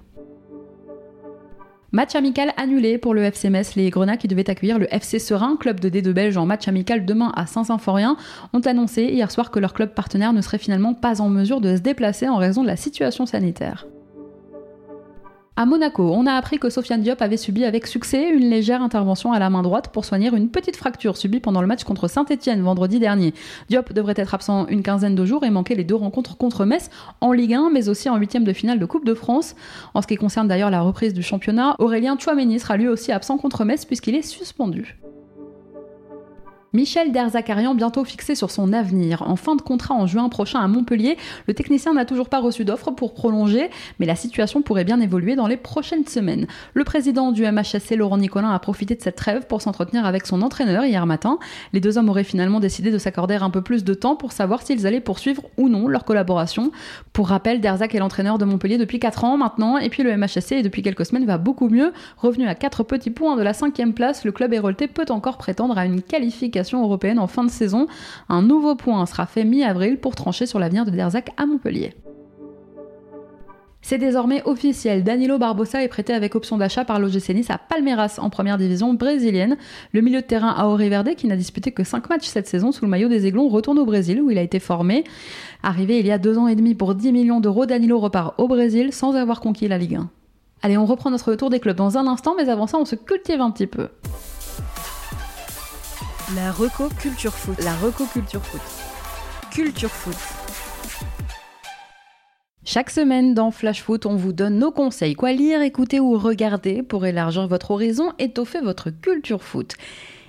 Match 1.92 2.14
amical 2.14 2.54
annulé 2.56 3.00
pour 3.00 3.16
le 3.16 3.24
FC 3.24 3.50
Metz. 3.50 3.76
Les 3.76 3.90
Grenats 3.90 4.18
qui 4.18 4.28
devaient 4.28 4.48
accueillir 4.48 4.78
le 4.78 4.94
FC 4.94 5.18
Serein, 5.18 5.56
club 5.56 5.80
de 5.80 5.90
D2 5.90 6.12
belge 6.12 6.38
en 6.38 6.46
match 6.46 6.68
amical 6.68 7.04
demain 7.04 7.32
à 7.36 7.48
Saint-Symphorien, 7.48 8.16
ont 8.54 8.60
annoncé 8.60 9.06
hier 9.06 9.32
soir 9.32 9.50
que 9.50 9.60
leur 9.60 9.74
club 9.74 9.96
partenaire 9.96 10.34
ne 10.34 10.42
serait 10.42 10.60
finalement 10.60 10.94
pas 10.94 11.20
en 11.20 11.30
mesure 11.30 11.62
de 11.62 11.78
se 11.78 11.82
déplacer 11.82 12.30
en 12.30 12.36
raison 12.36 12.62
de 12.62 12.68
la 12.68 12.76
situation 12.76 13.26
sanitaire. 13.26 13.88
À 15.60 15.66
Monaco, 15.66 16.14
on 16.14 16.28
a 16.28 16.34
appris 16.34 16.60
que 16.60 16.70
Sofiane 16.70 17.02
Diop 17.02 17.20
avait 17.20 17.36
subi 17.36 17.66
avec 17.66 17.88
succès 17.88 18.30
une 18.30 18.48
légère 18.48 18.84
intervention 18.84 19.32
à 19.32 19.40
la 19.40 19.50
main 19.50 19.64
droite 19.64 19.88
pour 19.92 20.06
soigner 20.06 20.28
une 20.28 20.50
petite 20.50 20.76
fracture 20.76 21.18
subie 21.18 21.40
pendant 21.40 21.62
le 21.62 21.68
match 21.68 21.84
contre 21.84 22.08
Saint-Etienne 22.08 22.62
vendredi 22.62 23.00
dernier. 23.00 23.34
Diop 23.68 23.92
devrait 23.92 24.14
être 24.18 24.36
absent 24.36 24.68
une 24.68 24.84
quinzaine 24.84 25.16
de 25.16 25.26
jours 25.26 25.44
et 25.46 25.50
manquer 25.50 25.74
les 25.74 25.84
deux 25.84 25.96
rencontres 25.96 26.38
contre 26.38 26.64
Metz 26.66 26.92
en 27.22 27.32
Ligue 27.32 27.56
1, 27.56 27.72
mais 27.72 27.90
aussi 27.90 28.08
en 28.08 28.18
huitième 28.18 28.44
de 28.44 28.54
finale 28.54 28.78
de 28.78 28.86
Coupe 28.86 29.04
de 29.04 29.16
France. 29.16 29.56
En 29.96 30.04
ce 30.04 30.06
qui 30.06 30.16
concerne 30.16 30.48
d'ailleurs 30.48 30.70
la 30.70 30.82
reprise 30.82 31.16
du 31.16 31.24
championnat, 31.24 31.76
Aurélien 31.80 32.20
Chouameni 32.20 32.60
sera 32.60 32.78
lui 32.78 32.88
aussi 32.88 33.12
absent 33.12 33.40
contre 33.40 33.66
Metz 33.66 33.84
puisqu'il 33.84 34.14
est 34.14 34.22
suspendu. 34.22 35.00
Michel 36.74 37.14
Derzakarian 37.14 37.76
bientôt 37.76 38.04
fixé 38.04 38.36
sur 38.36 38.52
son 38.52 38.74
avenir. 38.74 39.22
En 39.22 39.38
fin 39.38 39.56
de 39.56 39.62
contrat 39.62 39.96
en 39.96 40.06
juin 40.06 40.28
prochain 40.28 40.60
à 40.60 40.68
Montpellier, 40.68 41.18
le 41.48 41.54
technicien 41.54 41.94
n'a 41.94 42.04
toujours 42.04 42.28
pas 42.28 42.40
reçu 42.40 42.66
d'offre 42.66 42.92
pour 42.92 43.14
prolonger, 43.14 43.70
mais 44.00 44.06
la 44.06 44.16
situation 44.16 44.62
pourrait 44.62 44.84
bien 44.84 45.00
évoluer 45.00 45.36
dans 45.36 45.48
les 45.48 45.56
prochaines 45.56 46.06
semaines. 46.06 46.46
Le 46.74 46.84
président 46.84 47.32
du 47.32 47.44
MHSC, 47.44 47.96
Laurent 47.96 48.18
Nicolin, 48.18 48.52
a 48.52 48.60
profité 48.60 48.96
de 48.96 49.02
cette 49.02 49.16
trêve 49.16 49.48
pour 49.48 49.62
s'entretenir 49.62 50.06
avec 50.06 50.26
son 50.26 50.42
entraîneur 50.42 50.84
hier 50.84 51.06
matin. 51.06 51.40
Les 51.72 51.80
deux 51.80 51.98
hommes 51.98 52.10
auraient 52.10 52.26
finalement 52.26 52.60
décidé 52.60 52.92
de 52.92 52.98
s'accorder 52.98 53.36
un 53.36 53.50
peu 53.50 53.62
plus 53.62 53.86
de 53.86 53.94
temps 53.94 54.18
pour 54.18 54.34
savoir 54.34 54.62
s'ils 54.62 54.86
allaient 54.86 55.00
poursuivre 55.00 55.44
ou 55.58 55.70
non 55.70 55.88
leur 55.88 56.04
collaboration. 56.04 56.72
Pour 57.18 57.30
rappel, 57.30 57.62
Derzak 57.62 57.96
est 57.96 57.98
l'entraîneur 57.98 58.38
de 58.38 58.46
Montpellier 58.46 58.78
depuis 58.78 59.00
4 59.00 59.24
ans 59.24 59.38
maintenant, 59.38 59.80
et 59.80 59.90
puis 59.90 60.04
le 60.04 60.16
MHSC, 60.16 60.62
depuis 60.62 60.84
quelques 60.84 61.04
semaines, 61.04 61.26
va 61.26 61.40
beaucoup 61.40 61.68
mieux. 61.68 61.92
Revenu 62.18 62.48
à 62.48 62.54
4 62.54 62.84
petits 62.84 63.10
points 63.10 63.36
de 63.36 63.42
la 63.42 63.54
cinquième 63.54 63.96
place, 63.96 64.24
le 64.24 64.32
club 64.32 64.54
hérolté 64.54 64.86
peut 64.86 65.08
encore 65.10 65.40
prétendre 65.40 65.80
à 65.80 65.88
une 65.88 66.04
qualification 66.04 66.84
européenne 66.84 67.18
en 67.18 67.26
fin 67.26 67.44
de 67.44 67.50
saison. 67.50 67.88
Un 68.30 68.44
nouveau 68.44 68.76
point 68.76 69.04
sera 69.08 69.26
fait 69.26 69.46
mi-avril 69.46 69.98
pour 69.98 70.14
trancher 70.14 70.46
sur 70.46 70.60
l'avenir 70.60 70.86
de 70.86 70.92
Derzac 70.92 71.32
à 71.38 71.48
Montpellier. 71.48 71.96
C'est 73.90 73.98
désormais 73.98 74.44
officiel, 74.44 75.02
Danilo 75.06 75.38
Barbosa 75.38 75.82
est 75.82 75.88
prêté 75.88 76.12
avec 76.12 76.36
option 76.36 76.58
d'achat 76.58 76.84
par 76.84 77.00
l'OGC 77.00 77.30
Nice 77.30 77.50
à 77.50 77.58
Palmeiras 77.58 78.18
en 78.18 78.30
première 78.30 78.58
division 78.58 78.94
brésilienne. 78.94 79.56
Le 79.94 80.02
milieu 80.02 80.20
de 80.20 80.26
terrain 80.26 80.50
Aori 80.50 80.90
Verde, 80.90 81.12
qui 81.16 81.26
n'a 81.26 81.38
disputé 81.38 81.72
que 81.72 81.86
5 81.86 82.10
matchs 82.10 82.28
cette 82.28 82.50
saison 82.50 82.74
sous 82.74 82.84
le 82.84 82.92
maillot 82.92 83.08
des 83.08 83.28
Aiglons, 83.28 83.48
retourne 83.48 83.80
au 83.80 83.86
Brésil 83.86 84.22
où 84.22 84.30
il 84.30 84.38
a 84.38 84.42
été 84.42 84.60
formé. 84.60 85.06
Arrivé 85.64 86.00
il 86.02 86.06
y 86.06 86.12
a 86.12 86.18
deux 86.18 86.38
ans 86.38 86.50
et 86.50 86.56
demi 86.56 86.76
pour 86.76 86.96
10 86.96 87.14
millions 87.14 87.40
d'euros, 87.40 87.66
Danilo 87.66 87.98
repart 87.98 88.38
au 88.38 88.50
Brésil 88.50 88.92
sans 88.92 89.16
avoir 89.16 89.40
conquis 89.40 89.70
la 89.70 89.78
Ligue 89.78 89.96
1. 89.96 90.10
Allez, 90.64 90.78
on 90.78 90.86
reprend 90.86 91.10
notre 91.10 91.36
tour 91.36 91.50
des 91.50 91.62
clubs 91.62 91.78
dans 91.78 91.98
un 91.98 92.08
instant, 92.08 92.36
mais 92.36 92.50
avant 92.50 92.68
ça, 92.68 92.78
on 92.78 92.84
se 92.84 92.96
cultive 92.96 93.40
un 93.40 93.52
petit 93.52 93.68
peu. 93.68 93.88
La 96.36 96.52
Reco 96.52 96.90
Culture 97.00 97.32
Foot. 97.32 97.64
La 97.64 97.74
Reco 97.78 98.04
Culture 98.04 98.44
Foot. 98.44 98.62
Culture 99.50 99.92
Foot. 99.92 100.47
Chaque 102.70 102.90
semaine 102.90 103.34
dans 103.34 103.50
Flash 103.50 103.82
Foot, 103.82 104.06
on 104.06 104.18
vous 104.18 104.34
donne 104.34 104.60
nos 104.60 104.72
conseils, 104.72 105.14
quoi 105.14 105.32
lire, 105.32 105.62
écouter 105.62 106.02
ou 106.02 106.18
regarder 106.18 106.84
pour 106.84 107.06
élargir 107.06 107.48
votre 107.48 107.72
horizon, 107.72 108.12
étoffer 108.20 108.60
votre 108.60 108.90
culture 108.90 109.42
foot. 109.42 109.76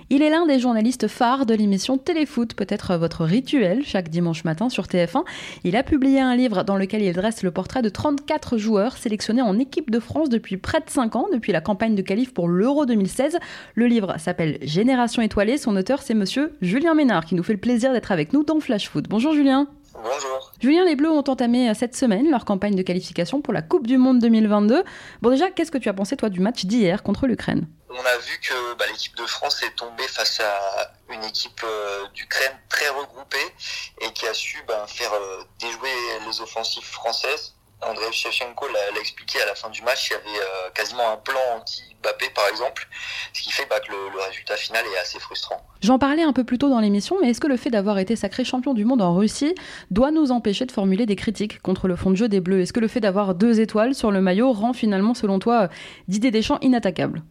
Il 0.09 0.21
est 0.21 0.29
l'un 0.29 0.45
des 0.45 0.57
journalistes 0.57 1.09
phares 1.09 1.45
de 1.45 1.53
l'émission 1.53 1.97
Téléfoot, 1.97 2.53
peut-être 2.53 2.95
votre 2.95 3.25
rituel 3.25 3.83
chaque 3.83 4.07
dimanche 4.07 4.45
matin 4.45 4.69
sur 4.69 4.85
TF1. 4.85 5.25
Il 5.65 5.75
a 5.75 5.83
publié 5.83 6.21
un 6.21 6.33
livre 6.37 6.63
dans 6.63 6.77
lequel 6.77 7.01
il 7.01 7.11
dresse 7.11 7.43
le 7.43 7.51
portrait 7.51 7.81
de 7.81 7.89
34 7.89 8.57
joueurs 8.57 8.95
sélectionnés 8.95 9.41
en 9.41 9.59
équipe 9.59 9.91
de 9.91 9.99
France 9.99 10.29
depuis 10.29 10.55
près 10.55 10.79
de 10.79 10.89
5 10.89 11.17
ans, 11.17 11.27
depuis 11.33 11.51
la 11.51 11.59
campagne 11.59 11.93
de 11.93 12.01
qualif 12.01 12.33
pour 12.33 12.47
l'Euro 12.47 12.85
2016. 12.85 13.37
Le 13.75 13.85
livre 13.87 14.15
s'appelle 14.17 14.59
Génération 14.61 15.21
étoilée. 15.21 15.57
Son 15.57 15.75
auteur, 15.75 16.01
c'est 16.01 16.13
monsieur 16.13 16.53
Julien 16.61 16.93
Ménard, 16.93 17.25
qui 17.25 17.35
nous 17.35 17.43
fait 17.43 17.51
le 17.51 17.59
plaisir 17.59 17.91
d'être 17.91 18.13
avec 18.13 18.31
nous 18.31 18.45
dans 18.45 18.61
Flash 18.61 18.87
Foot. 18.87 19.07
Bonjour 19.09 19.33
Julien. 19.33 19.67
Bonjour. 20.01 20.53
Julien, 20.61 20.85
les 20.85 20.95
Bleus 20.95 21.11
ont 21.11 21.23
entamé 21.27 21.73
cette 21.73 21.95
semaine 21.95 22.29
leur 22.29 22.45
campagne 22.45 22.75
de 22.75 22.81
qualification 22.81 23.41
pour 23.41 23.53
la 23.53 23.61
Coupe 23.61 23.85
du 23.85 23.97
Monde 23.97 24.19
2022. 24.19 24.83
Bon 25.21 25.29
déjà, 25.29 25.51
qu'est-ce 25.51 25.71
que 25.71 25.77
tu 25.77 25.89
as 25.89 25.93
pensé 25.93 26.15
toi 26.15 26.29
du 26.29 26.39
match 26.39 26.65
d'hier 26.65 27.03
contre 27.03 27.27
l'Ukraine? 27.27 27.67
On 27.89 27.95
a 27.99 28.17
vu 28.17 28.39
que 28.41 28.77
bah, 28.77 28.85
l'équipe 28.91 29.15
de 29.17 29.25
France 29.25 29.61
est 29.63 29.75
tombée 29.75 30.07
face 30.07 30.39
à 30.39 30.93
une 31.13 31.23
équipe 31.23 31.61
euh, 31.65 32.07
d'Ukraine 32.13 32.57
très 32.69 32.87
regroupée 32.89 33.37
et 34.01 34.13
qui 34.13 34.25
a 34.25 34.33
su 34.33 34.63
bah, 34.67 34.85
faire 34.87 35.11
euh, 35.13 35.43
déjouer 35.59 35.89
les 36.25 36.41
offensives 36.41 36.85
françaises 36.85 37.55
André 37.81 38.11
Shevchenko 38.11 38.67
l'a 38.67 38.99
expliqué 38.99 39.41
à 39.41 39.45
la 39.45 39.55
fin 39.55 39.69
du 39.69 39.81
match, 39.83 40.09
il 40.09 40.13
y 40.13 40.15
avait 40.15 40.39
euh, 40.39 40.69
quasiment 40.73 41.11
un 41.11 41.17
plan 41.17 41.39
anti-Bappé 41.55 42.29
par 42.35 42.45
exemple, 42.49 42.87
ce 43.33 43.41
qui 43.41 43.51
fait 43.51 43.65
bah, 43.69 43.79
que 43.79 43.91
le, 43.91 44.19
résultat 44.19 44.57
final 44.57 44.83
est 44.93 44.99
assez 44.99 45.19
frustrant. 45.19 45.65
J'en 45.81 45.97
parlais 45.97 46.23
un 46.23 46.33
peu 46.33 46.43
plus 46.43 46.57
tôt 46.57 46.69
dans 46.69 46.81
l'émission, 46.81 47.17
mais 47.21 47.29
est-ce 47.29 47.39
que 47.39 47.47
le 47.47 47.55
fait 47.55 47.69
d'avoir 47.69 47.97
été 47.97 48.17
sacré 48.17 48.43
champion 48.43 48.73
du 48.73 48.83
monde 48.83 49.01
en 49.01 49.15
Russie 49.15 49.55
doit 49.91 50.11
nous 50.11 50.31
empêcher 50.31 50.65
de 50.65 50.73
formuler 50.73 51.05
des 51.05 51.15
critiques 51.15 51.61
contre 51.61 51.87
le 51.87 51.95
fond 51.95 52.09
de 52.11 52.15
jeu 52.15 52.27
des 52.27 52.41
Bleus? 52.41 52.61
Est-ce 52.61 52.73
que 52.73 52.81
le 52.81 52.89
fait 52.89 52.99
d'avoir 52.99 53.33
deux 53.33 53.61
étoiles 53.61 53.95
sur 53.95 54.11
le 54.11 54.19
maillot 54.19 54.51
rend 54.51 54.73
finalement, 54.73 55.13
selon 55.13 55.39
toi, 55.39 55.69
Didier 56.09 56.31
Deschamps 56.31 56.59
inattaquable? 56.61 57.23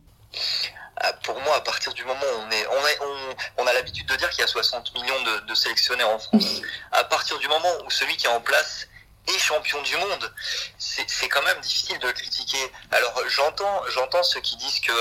Ah, 1.00 1.12
pour 1.24 1.38
moi, 1.42 1.56
à 1.56 1.60
partir 1.60 1.92
du 1.92 2.04
moment 2.04 2.18
où 2.20 2.40
on 2.46 2.50
est, 2.50 2.66
on, 2.70 3.62
on, 3.62 3.66
a 3.66 3.72
l'habitude 3.72 4.06
de 4.06 4.16
dire 4.16 4.30
qu'il 4.30 4.40
y 4.40 4.44
a 4.44 4.48
60 4.48 4.94
millions 4.94 5.22
de, 5.24 5.46
de 5.46 5.54
sélectionnaires 5.54 6.08
en 6.08 6.18
France, 6.18 6.62
à 6.90 7.04
partir 7.04 7.38
du 7.38 7.46
moment 7.46 7.68
où 7.86 7.90
celui 7.90 8.16
qui 8.16 8.26
est 8.26 8.30
en 8.30 8.40
place 8.40 8.87
et 9.28 9.38
champion 9.38 9.82
du 9.82 9.96
monde, 9.96 10.32
c'est 10.78 11.28
quand 11.28 11.42
même 11.42 11.60
difficile 11.60 11.98
de 11.98 12.10
critiquer. 12.12 12.72
Alors 12.92 13.20
j'entends 13.28 13.82
j'entends 13.88 14.22
ceux 14.22 14.40
qui 14.40 14.56
disent 14.56 14.80
que 14.80 14.92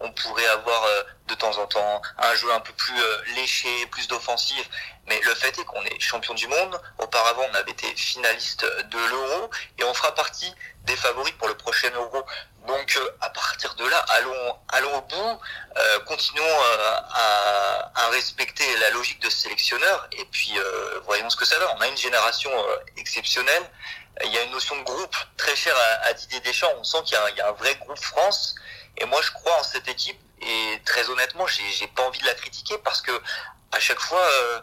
on 0.00 0.10
pourrait 0.12 0.46
avoir 0.46 0.84
euh, 0.84 1.02
de 1.28 1.34
temps 1.34 1.56
en 1.58 1.66
temps, 1.66 2.02
un 2.18 2.34
jeu 2.34 2.52
un 2.52 2.60
peu 2.60 2.72
plus 2.72 2.98
euh, 2.98 3.22
léché, 3.34 3.68
plus 3.90 4.08
d'offensive. 4.08 4.64
Mais 5.08 5.20
le 5.20 5.34
fait 5.34 5.56
est 5.58 5.64
qu'on 5.64 5.82
est 5.82 6.00
champion 6.00 6.34
du 6.34 6.46
monde. 6.48 6.80
Auparavant, 6.98 7.42
on 7.50 7.54
avait 7.54 7.70
été 7.70 7.86
finaliste 7.96 8.64
de 8.64 8.98
l'Euro 8.98 9.50
et 9.78 9.84
on 9.84 9.94
fera 9.94 10.14
partie 10.14 10.52
des 10.84 10.96
favoris 10.96 11.32
pour 11.34 11.48
le 11.48 11.56
prochain 11.56 11.90
Euro. 11.94 12.24
Donc, 12.66 12.96
euh, 12.96 13.10
à 13.20 13.30
partir 13.30 13.74
de 13.76 13.84
là, 13.86 13.98
allons, 14.08 14.58
allons 14.70 14.98
au 14.98 15.02
bout, 15.02 15.40
euh, 15.76 16.00
continuons 16.00 16.60
à, 16.80 17.92
à, 17.94 18.08
respecter 18.10 18.64
la 18.78 18.90
logique 18.90 19.20
de 19.20 19.30
sélectionneur 19.30 20.08
et 20.12 20.24
puis 20.26 20.54
voyons 21.04 21.28
ce 21.28 21.36
que 21.36 21.44
ça 21.44 21.58
donne. 21.58 21.68
On 21.76 21.80
a 21.80 21.88
une 21.88 21.96
génération 21.96 22.50
exceptionnelle. 22.96 23.70
Il 24.24 24.32
y 24.32 24.38
a 24.38 24.42
une 24.44 24.52
notion 24.52 24.76
de 24.76 24.82
groupe 24.82 25.16
très 25.36 25.54
chère 25.54 25.76
à, 26.02 26.12
Didier 26.14 26.40
Deschamps. 26.40 26.72
On 26.78 26.84
sent 26.84 26.98
qu'il 27.04 27.18
y, 27.34 27.36
y, 27.36 27.40
a 27.40 27.48
un 27.48 27.52
vrai 27.52 27.74
groupe 27.76 27.98
France. 27.98 28.54
Et 28.96 29.04
moi, 29.04 29.20
je 29.22 29.30
crois 29.30 29.58
en 29.58 29.62
cette 29.62 29.88
équipe 29.88 30.18
et 30.40 30.80
très 30.84 31.08
honnêtement, 31.08 31.46
j'ai 31.46 31.86
pas 31.88 32.02
envie 32.02 32.20
de 32.20 32.26
la 32.26 32.34
critiquer 32.34 32.76
parce 32.78 33.00
que 33.00 33.12
à 33.72 33.80
chaque 33.80 34.00
fois, 34.00 34.20
euh, 34.20 34.60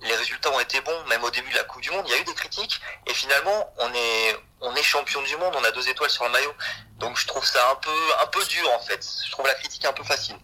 les 0.00 0.14
résultats 0.14 0.50
ont 0.50 0.60
été 0.60 0.80
bons. 0.80 1.04
Même 1.08 1.22
au 1.24 1.30
début 1.30 1.50
de 1.50 1.56
la 1.56 1.64
Coupe 1.64 1.82
du 1.82 1.90
Monde, 1.90 2.04
il 2.08 2.12
y 2.12 2.14
a 2.14 2.20
eu 2.20 2.24
des 2.24 2.34
critiques. 2.34 2.80
Et 3.06 3.14
finalement, 3.14 3.72
on 3.78 3.92
est, 3.92 4.36
on 4.60 4.74
est 4.74 4.82
champion 4.82 5.22
du 5.22 5.36
monde. 5.36 5.54
On 5.56 5.64
a 5.64 5.70
deux 5.70 5.88
étoiles 5.88 6.10
sur 6.10 6.24
le 6.24 6.30
maillot. 6.30 6.54
Donc 6.98 7.18
je 7.18 7.26
trouve 7.26 7.44
ça 7.44 7.70
un 7.70 7.76
peu, 7.76 7.96
un 8.22 8.26
peu 8.26 8.44
dur 8.46 8.70
en 8.72 8.80
fait. 8.80 9.06
Je 9.26 9.30
trouve 9.30 9.46
la 9.46 9.54
critique 9.54 9.84
un 9.84 9.92
peu 9.92 10.04
facile. 10.04 10.36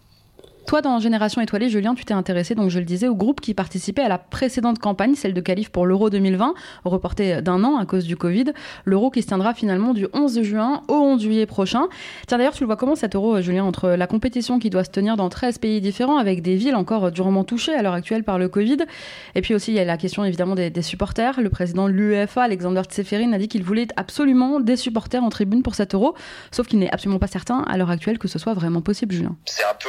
Toi, 0.67 0.81
dans 0.81 0.99
Génération 0.99 1.39
Étoilée, 1.39 1.69
Julien, 1.69 1.95
tu 1.95 2.03
t'es 2.03 2.13
intéressé, 2.13 2.53
donc 2.53 2.69
je 2.69 2.77
le 2.77 2.83
disais, 2.83 3.07
au 3.07 3.15
groupe 3.15 3.39
qui 3.39 3.53
participait 3.53 4.01
à 4.01 4.09
la 4.09 4.17
précédente 4.17 4.79
campagne, 4.79 5.15
celle 5.15 5.33
de 5.33 5.39
qualif 5.39 5.69
pour 5.69 5.85
l'Euro 5.85 6.09
2020, 6.09 6.55
reportée 6.83 7.41
d'un 7.41 7.63
an 7.63 7.77
à 7.77 7.85
cause 7.85 8.03
du 8.03 8.17
Covid. 8.17 8.51
L'Euro 8.83 9.09
qui 9.09 9.21
se 9.21 9.27
tiendra 9.27 9.53
finalement 9.53 9.93
du 9.93 10.07
11 10.11 10.41
juin 10.41 10.81
au 10.89 10.95
11 10.95 11.21
juillet 11.21 11.45
prochain. 11.45 11.87
Tiens, 12.27 12.37
d'ailleurs, 12.37 12.51
tu 12.51 12.63
le 12.63 12.65
vois 12.65 12.75
comment 12.75 12.95
cet 12.95 13.15
Euro, 13.15 13.39
Julien, 13.39 13.63
entre 13.63 13.91
la 13.91 14.07
compétition 14.07 14.59
qui 14.59 14.69
doit 14.69 14.83
se 14.83 14.89
tenir 14.89 15.15
dans 15.15 15.29
13 15.29 15.57
pays 15.59 15.79
différents, 15.79 16.17
avec 16.17 16.41
des 16.41 16.57
villes 16.57 16.75
encore 16.75 17.13
durement 17.13 17.45
touchées 17.45 17.73
à 17.73 17.81
l'heure 17.81 17.93
actuelle 17.93 18.25
par 18.25 18.37
le 18.37 18.49
Covid, 18.49 18.79
et 19.35 19.41
puis 19.41 19.55
aussi 19.55 19.71
il 19.71 19.75
y 19.75 19.79
a 19.79 19.85
la 19.85 19.95
question 19.95 20.25
évidemment 20.25 20.55
des, 20.55 20.81
supporters. 20.81 21.39
Le 21.39 21.49
président 21.49 21.87
de 21.87 21.93
l'UEFA, 21.93 22.43
Alexander 22.43 22.81
Tseferin, 22.83 23.31
a 23.31 23.37
dit 23.37 23.47
qu'il 23.47 23.63
voulait 23.63 23.87
absolument 23.95 24.59
des 24.59 24.75
supporters 24.75 25.23
en 25.23 25.29
tribune 25.29 25.63
pour 25.63 25.75
cet 25.75 25.93
Euro, 25.93 26.13
sauf 26.51 26.67
qu'il 26.67 26.79
n'est 26.79 26.91
absolument 26.91 27.19
pas 27.19 27.27
certain 27.27 27.61
à 27.69 27.77
l'heure 27.77 27.89
actuelle 27.89 28.19
que 28.19 28.27
ce 28.27 28.37
soit 28.37 28.53
vraiment 28.53 28.81
possible, 28.81 29.15
Julien. 29.15 29.37
C'est 29.45 29.63
un 29.63 29.73
peu 29.79 29.87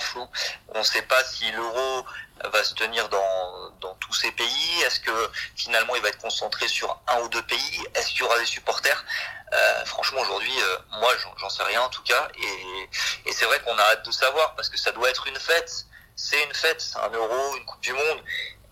flou. 0.00 0.26
On 0.68 0.78
ne 0.78 0.84
sait 0.84 1.02
pas 1.02 1.22
si 1.24 1.50
l'euro 1.52 2.06
va 2.44 2.64
se 2.64 2.74
tenir 2.74 3.08
dans, 3.08 3.94
tous 4.00 4.12
ces 4.12 4.30
pays 4.32 4.82
Est-ce 4.82 5.00
que 5.00 5.30
finalement 5.56 5.96
il 5.96 6.02
va 6.02 6.08
être 6.08 6.18
concentré 6.18 6.68
sur 6.68 7.00
un 7.08 7.20
ou 7.20 7.28
deux 7.28 7.42
pays? 7.42 7.86
Est-ce 7.94 8.08
qu'il 8.08 8.20
y 8.20 8.22
aura 8.22 8.38
des 8.38 8.46
supporters? 8.46 9.04
Euh, 9.52 9.84
Franchement 9.84 10.20
aujourd'hui, 10.20 10.52
euh, 10.60 10.78
moi 11.00 11.12
j'en 11.38 11.48
sais 11.48 11.62
rien 11.62 11.80
en 11.82 11.88
tout 11.88 12.02
cas. 12.02 12.28
Et, 12.38 13.32
c'est 13.32 13.46
vrai 13.46 13.60
qu'on 13.60 13.76
a 13.76 13.82
hâte 13.82 14.04
de 14.04 14.10
savoir 14.10 14.54
parce 14.54 14.68
que 14.68 14.78
ça 14.78 14.92
doit 14.92 15.08
être 15.08 15.26
une 15.26 15.38
fête. 15.38 15.86
C'est 16.14 16.42
une 16.44 16.54
fête, 16.54 16.84
un 17.02 17.10
euro, 17.10 17.56
une 17.56 17.64
Coupe 17.66 17.80
du 17.80 17.92
Monde. 17.92 18.22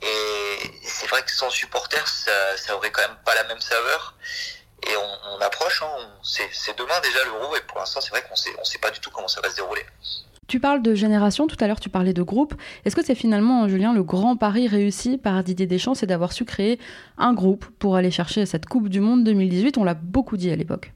Et 0.03 0.81
c'est 0.87 1.07
vrai 1.07 1.23
que 1.23 1.31
sans 1.31 1.51
supporters, 1.51 2.07
ça, 2.09 2.77
aurait 2.77 2.91
quand 2.91 3.07
même 3.07 3.19
pas 3.25 3.35
la 3.35 3.45
même 3.45 3.61
saveur. 3.61 4.15
Et 4.87 4.97
on, 4.97 5.41
approche, 5.41 5.83
hein, 5.83 6.11
c'est 6.23 6.77
demain 6.77 6.99
déjà 7.01 7.25
l'euro 7.25 7.57
et 7.57 7.61
pour 7.63 7.79
l'instant 7.79 8.01
c'est 8.01 8.11
vrai 8.11 8.23
qu'on 8.23 8.37
sait, 8.37 8.55
on 8.59 8.65
sait 8.65 8.79
pas 8.79 8.91
du 8.91 9.01
tout 9.01 9.11
comment 9.11 9.29
ça 9.29 9.41
va 9.41 9.51
se 9.51 9.57
dérouler. 9.57 9.85
Tu 10.47 10.61
parles 10.61 10.83
de 10.83 10.95
génération, 10.95 11.47
tout 11.47 11.57
à 11.61 11.67
l'heure 11.67 11.81
tu 11.81 11.89
parlais 11.89 12.13
de 12.13 12.23
groupe. 12.23 12.55
Est-ce 12.85 12.95
que 12.95 13.05
c'est 13.05 13.15
finalement, 13.15 13.69
Julien, 13.69 13.95
le 13.95 14.03
grand 14.03 14.37
pari 14.37 14.69
réussi 14.69 15.17
par 15.17 15.43
Didier 15.43 15.67
Deschamps, 15.67 15.95
c'est 15.95 16.07
d'avoir 16.07 16.33
su 16.33 16.45
créer 16.45 16.79
un 17.17 17.33
groupe 17.33 17.67
pour 17.79 17.97
aller 17.97 18.11
chercher 18.11 18.45
cette 18.47 18.67
Coupe 18.67 18.89
du 18.89 19.01
Monde 19.01 19.25
2018 19.25 19.79
On 19.79 19.85
l'a 19.85 19.95
beaucoup 19.95 20.37
dit 20.37 20.51
à 20.51 20.57
l'époque. 20.57 20.93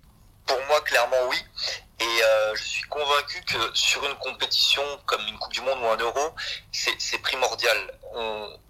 Pour 0.47 0.59
moi, 0.69 0.81
clairement 0.83 1.17
oui. 1.31 1.37
Et 2.01 2.05
euh, 2.05 2.55
je 2.55 2.63
suis 2.63 2.83
convaincu 2.85 3.43
que 3.43 3.59
sur 3.75 4.05
une 4.05 4.15
compétition 4.17 4.83
comme 5.07 5.21
une 5.29 5.39
Coupe 5.39 5.53
du 5.53 5.61
Monde 5.63 5.79
ou 5.83 5.87
un 5.87 5.97
Euro, 5.97 6.35
c'est 6.71 7.19
primordial. 7.23 7.77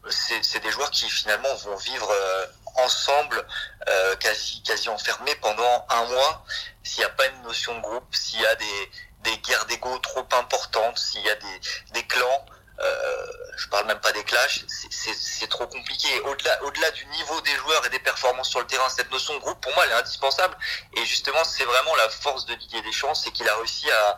C'est 0.08 0.62
des 0.62 0.70
joueurs 0.70 0.90
qui 0.90 1.08
finalement 1.10 1.54
vont 1.64 1.76
vivre 1.76 2.10
euh, 2.10 2.46
ensemble, 2.76 3.44
euh, 3.88 4.16
quasi, 4.16 4.62
quasi 4.62 4.88
enfermés 4.88 5.34
pendant 5.42 5.86
un 5.90 6.06
mois. 6.06 6.44
S'il 6.82 7.00
n'y 7.00 7.04
a 7.04 7.10
pas 7.10 7.26
une 7.26 7.42
notion 7.42 7.76
de 7.76 7.82
groupe, 7.82 8.14
s'il 8.14 8.40
y 8.40 8.46
a 8.46 8.54
des, 8.54 8.90
des 9.24 9.36
guerres 9.38 9.66
d'ego 9.66 9.98
trop 9.98 10.26
importantes, 10.38 10.98
s'il 10.98 11.22
y 11.22 11.30
a 11.30 11.34
des, 11.34 11.60
des 11.94 12.02
clans, 12.04 12.46
euh, 12.80 13.26
je 13.56 13.68
parle 13.68 13.86
même 13.86 13.98
pas 13.98 14.12
des 14.12 14.22
clashs, 14.22 14.64
c'est 14.68 15.48
trop 15.48 15.66
compliqué. 15.66 16.08
Au-delà 16.20 16.62
au 16.62 16.70
-delà 16.70 16.92
du 16.92 17.06
niveau 17.06 17.40
des 17.40 17.54
joueurs 17.56 17.84
et 17.86 17.90
des 17.90 17.98
performances 17.98 18.48
sur 18.50 18.60
le 18.60 18.66
terrain, 18.66 18.88
cette 18.88 19.10
notion 19.10 19.34
de 19.34 19.40
groupe, 19.40 19.60
pour 19.60 19.74
moi, 19.74 19.84
elle 19.84 19.92
est 19.92 20.00
indispensable. 20.00 20.56
Et 20.96 21.04
justement, 21.04 21.42
c'est 21.42 21.64
vraiment 21.64 21.94
la 21.96 22.08
force 22.08 22.46
de 22.46 22.54
Didier 22.54 22.80
Deschamps, 22.82 23.14
c'est 23.14 23.32
qu'il 23.32 23.48
a 23.48 23.56
réussi 23.56 23.90
à, 23.90 24.16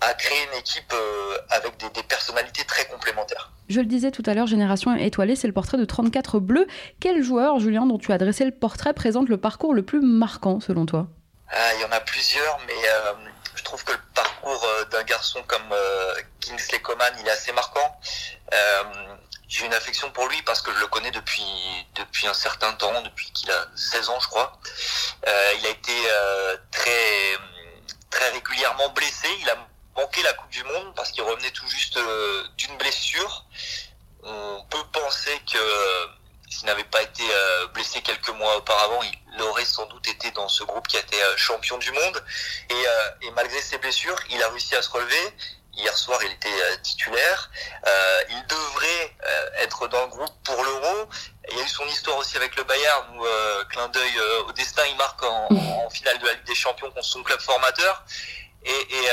à 0.00 0.14
créer 0.14 0.38
une 0.50 0.58
équipe 0.58 0.92
euh, 0.94 1.36
avec 1.50 1.76
des, 1.76 1.90
des, 1.90 2.02
personnalités 2.02 2.64
très 2.64 2.86
complémentaires. 2.86 3.52
Je 3.68 3.80
le 3.80 3.86
disais 3.86 4.10
tout 4.10 4.22
à 4.24 4.32
l'heure, 4.32 4.46
Génération 4.46 4.94
étoilée, 4.96 5.36
c'est 5.36 5.46
le 5.46 5.52
portrait 5.52 5.76
de 5.76 5.84
34 5.84 6.40
bleus. 6.40 6.66
Quel 7.00 7.22
joueur, 7.22 7.58
Julien, 7.58 7.84
dont 7.84 7.98
tu 7.98 8.10
as 8.12 8.18
dressé 8.18 8.46
le 8.46 8.52
portrait, 8.52 8.94
présente 8.94 9.28
le 9.28 9.36
parcours 9.36 9.74
le 9.74 9.82
plus 9.82 10.00
marquant 10.00 10.60
selon 10.60 10.86
toi? 10.86 11.08
Ah, 11.50 11.74
Il 11.74 11.82
y 11.82 11.84
en 11.84 11.92
a 11.92 12.00
plusieurs, 12.00 12.58
mais 12.66 12.88
euh, 12.88 13.12
je 13.54 13.64
trouve 13.64 13.84
que 13.84 13.92
le 13.92 13.98
euh, 14.48 14.84
d'un 14.86 15.02
garçon 15.02 15.42
comme 15.46 15.72
euh, 15.72 16.14
Kingsley 16.40 16.80
Coman, 16.80 17.12
il 17.20 17.26
est 17.26 17.30
assez 17.30 17.52
marquant. 17.52 18.00
Euh, 18.52 18.84
j'ai 19.46 19.66
une 19.66 19.74
affection 19.74 20.10
pour 20.10 20.26
lui 20.28 20.40
parce 20.42 20.62
que 20.62 20.72
je 20.72 20.80
le 20.80 20.86
connais 20.86 21.10
depuis 21.10 21.42
depuis 21.94 22.26
un 22.26 22.34
certain 22.34 22.72
temps, 22.74 23.02
depuis 23.02 23.30
qu'il 23.32 23.50
a 23.50 23.66
16 23.74 24.08
ans, 24.10 24.20
je 24.20 24.28
crois. 24.28 24.58
Il 25.26 25.66
a 25.66 25.70
été 25.70 25.92
très 26.70 27.38
très 28.10 28.30
régulièrement 28.30 28.90
blessé. 28.90 29.28
Il 29.40 29.48
a 29.48 29.56
manqué 29.96 30.22
la 30.22 30.34
Coupe 30.34 30.50
du 30.50 30.62
Monde 30.64 30.94
parce 30.94 31.10
qu'il 31.10 31.22
revenait 31.22 31.50
tout 31.50 31.66
juste 31.68 31.98
d'une 32.58 32.76
blessure. 32.76 33.46
On 34.22 34.64
peut 34.68 34.84
penser 34.92 35.40
que 35.50 35.58
s'il 36.50 36.66
n'avait 36.66 36.84
pas 36.84 37.02
été 37.02 37.22
euh, 37.30 37.66
blessé 37.68 38.00
quelques 38.02 38.30
mois 38.30 38.56
auparavant, 38.56 39.00
il 39.02 39.42
aurait 39.42 39.64
sans 39.64 39.86
doute 39.86 40.08
été 40.08 40.30
dans 40.32 40.48
ce 40.48 40.64
groupe 40.64 40.86
qui 40.88 40.96
a 40.96 41.00
été 41.00 41.20
euh, 41.22 41.36
champion 41.36 41.78
du 41.78 41.92
monde. 41.92 42.24
Et, 42.70 42.74
euh, 42.74 43.10
et, 43.22 43.30
malgré 43.32 43.60
ses 43.60 43.78
blessures, 43.78 44.18
il 44.30 44.42
a 44.42 44.48
réussi 44.48 44.74
à 44.74 44.82
se 44.82 44.90
relever. 44.90 45.34
Hier 45.74 45.96
soir, 45.96 46.18
il 46.24 46.32
était 46.32 46.78
titulaire. 46.82 47.50
il 48.30 48.46
devrait 48.48 49.16
être 49.58 49.86
dans 49.86 50.00
le 50.06 50.08
groupe 50.08 50.32
pour 50.42 50.64
l'Euro. 50.64 51.08
Il 51.52 51.56
y 51.56 51.60
a 51.60 51.62
eu 51.62 51.68
son 51.68 51.86
histoire 51.86 52.16
aussi 52.16 52.36
avec 52.36 52.56
le 52.56 52.64
Bayern, 52.64 53.16
où 53.16 53.24
clin 53.68 53.86
d'œil 53.86 54.20
au 54.48 54.52
destin, 54.54 54.82
il 54.86 54.96
marque 54.96 55.22
en, 55.22 55.46
en, 55.86 55.90
finale 55.90 56.18
de 56.18 56.26
la 56.26 56.32
Ligue 56.32 56.44
des 56.46 56.56
Champions 56.56 56.90
contre 56.90 57.06
son 57.06 57.22
club 57.22 57.38
formateur. 57.40 58.02
Et, 58.64 58.72
et, 58.72 59.08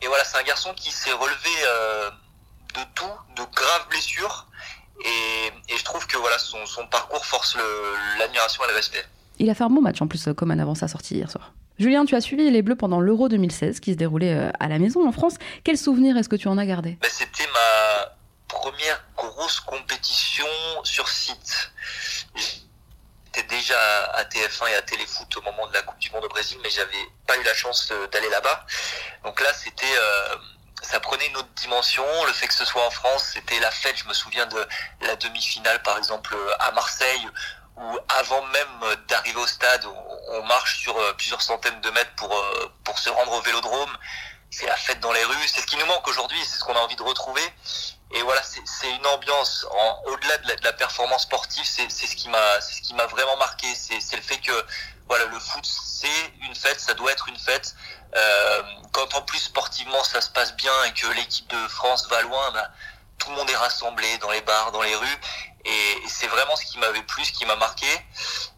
et 0.00 0.06
voilà, 0.06 0.24
c'est 0.24 0.38
un 0.38 0.42
garçon 0.42 0.72
qui 0.72 0.90
s'est 0.90 1.12
relevé 1.12 1.50
de 2.76 2.80
tout, 2.94 3.18
de 3.36 3.42
graves 3.54 3.88
blessures 3.90 4.46
et, 5.04 5.72
et, 5.72 5.76
je 5.76 5.84
trouve 5.84 6.06
que 6.06 6.16
voilà, 6.18 6.38
son, 6.38 6.64
son 6.66 6.86
parcours 6.86 7.24
force 7.24 7.56
l'admiration 8.18 8.64
et 8.64 8.68
le 8.68 8.74
respect. 8.74 9.04
Il 9.38 9.48
a 9.48 9.54
fait 9.54 9.64
un 9.64 9.70
bon 9.70 9.80
match 9.80 10.00
en 10.02 10.06
plus, 10.06 10.28
comme 10.36 10.50
avant 10.50 10.74
sa 10.74 10.88
sortie 10.88 11.14
hier 11.14 11.30
soir. 11.30 11.52
Julien, 11.80 12.04
tu 12.04 12.14
as 12.14 12.20
suivi 12.20 12.50
les 12.50 12.60
Bleus 12.60 12.76
pendant 12.76 13.00
l'Euro 13.00 13.30
2016 13.30 13.80
qui 13.80 13.92
se 13.92 13.96
déroulait 13.96 14.34
euh, 14.34 14.50
à 14.60 14.68
la 14.68 14.78
maison 14.78 15.08
en 15.08 15.12
France. 15.12 15.36
Quel 15.64 15.78
souvenir 15.78 16.14
est-ce 16.18 16.28
que 16.28 16.36
tu 16.36 16.46
en 16.46 16.58
as 16.58 16.66
gardé? 16.66 16.98
Ben, 17.00 17.08
C'était 17.10 17.46
ma 17.46 18.12
première 18.48 19.02
grosse 19.16 19.60
compétition 19.60 20.44
sur 20.84 21.08
site. 21.08 21.72
J'étais 22.36 23.48
déjà 23.48 23.78
à 24.12 24.24
TF1 24.24 24.72
et 24.72 24.74
à 24.74 24.82
Téléfoot 24.82 25.34
au 25.38 25.40
moment 25.40 25.66
de 25.68 25.72
la 25.72 25.80
Coupe 25.80 25.98
du 25.98 26.10
Monde 26.10 26.24
au 26.26 26.28
Brésil, 26.28 26.58
mais 26.62 26.68
j'avais 26.68 26.92
pas 27.26 27.38
eu 27.38 27.44
la 27.44 27.54
chance 27.54 27.90
d'aller 28.12 28.28
là-bas. 28.28 28.66
Donc 29.24 29.40
là, 29.40 29.50
c'était 29.54 29.86
euh, 29.86 30.36
ça 30.82 31.00
prenait 31.00 31.26
une 31.26 31.36
autre 31.36 31.48
dimension. 31.56 32.04
Le 32.26 32.32
fait 32.32 32.48
que 32.48 32.54
ce 32.54 32.64
soit 32.64 32.84
en 32.84 32.90
France, 32.90 33.30
c'était 33.34 33.58
la 33.60 33.70
fête. 33.70 33.96
Je 33.96 34.08
me 34.08 34.14
souviens 34.14 34.46
de 34.46 34.66
la 35.02 35.16
demi-finale, 35.16 35.82
par 35.82 35.98
exemple, 35.98 36.36
à 36.58 36.70
Marseille, 36.72 37.28
où 37.76 37.98
avant 38.08 38.42
même 38.46 38.96
d'arriver 39.08 39.40
au 39.40 39.46
stade, 39.46 39.84
on 40.28 40.42
marche 40.44 40.80
sur 40.80 40.96
euh, 40.96 41.12
plusieurs 41.14 41.42
centaines 41.42 41.80
de 41.80 41.90
mètres 41.90 42.14
pour, 42.16 42.34
euh, 42.34 42.72
pour 42.84 42.98
se 42.98 43.10
rendre 43.10 43.32
au 43.32 43.40
vélodrome. 43.40 43.96
C'est 44.50 44.66
la 44.66 44.76
fête 44.76 45.00
dans 45.00 45.12
les 45.12 45.24
rues. 45.24 45.48
C'est 45.48 45.60
ce 45.60 45.66
qui 45.66 45.76
nous 45.76 45.86
manque 45.86 46.06
aujourd'hui. 46.08 46.38
C'est 46.44 46.58
ce 46.58 46.64
qu'on 46.64 46.74
a 46.74 46.80
envie 46.80 46.96
de 46.96 47.02
retrouver. 47.02 47.42
Et 48.12 48.22
voilà, 48.22 48.42
c'est 48.42 48.90
une 48.90 49.06
ambiance. 49.06 49.64
Au-delà 50.06 50.38
de, 50.38 50.64
la 50.64 50.72
performance 50.72 51.22
sportive, 51.22 51.64
c'est 51.64 51.88
ce 51.88 52.16
qui 52.16 52.28
m'a, 52.28 52.60
c'est 52.60 52.74
ce 52.74 52.82
qui 52.82 52.94
m'a 52.94 53.06
vraiment 53.06 53.36
marqué. 53.36 53.72
C'est 53.76 54.16
le 54.16 54.22
fait 54.22 54.38
que 54.38 54.66
voilà, 55.10 55.24
le 55.24 55.40
foot, 55.40 55.66
c'est 55.66 56.32
une 56.46 56.54
fête. 56.54 56.78
Ça 56.78 56.94
doit 56.94 57.10
être 57.10 57.28
une 57.28 57.36
fête. 57.36 57.74
Euh, 58.14 58.62
quand 58.92 59.12
en 59.16 59.22
plus 59.22 59.40
sportivement 59.40 60.02
ça 60.04 60.20
se 60.20 60.30
passe 60.30 60.54
bien 60.54 60.84
et 60.84 60.92
que 60.92 61.08
l'équipe 61.08 61.48
de 61.50 61.68
France 61.68 62.08
va 62.08 62.22
loin, 62.22 62.50
bah, 62.52 62.70
tout 63.18 63.28
le 63.30 63.34
monde 63.34 63.50
est 63.50 63.56
rassemblé 63.56 64.18
dans 64.18 64.30
les 64.30 64.40
bars, 64.42 64.70
dans 64.70 64.82
les 64.82 64.94
rues. 64.94 65.20
Et, 65.64 65.96
c'est 66.06 66.28
vraiment 66.28 66.54
ce 66.54 66.64
qui 66.64 66.78
m'avait 66.78 67.02
plu, 67.02 67.24
ce 67.24 67.32
qui 67.32 67.44
m'a 67.44 67.56
marqué. 67.56 67.88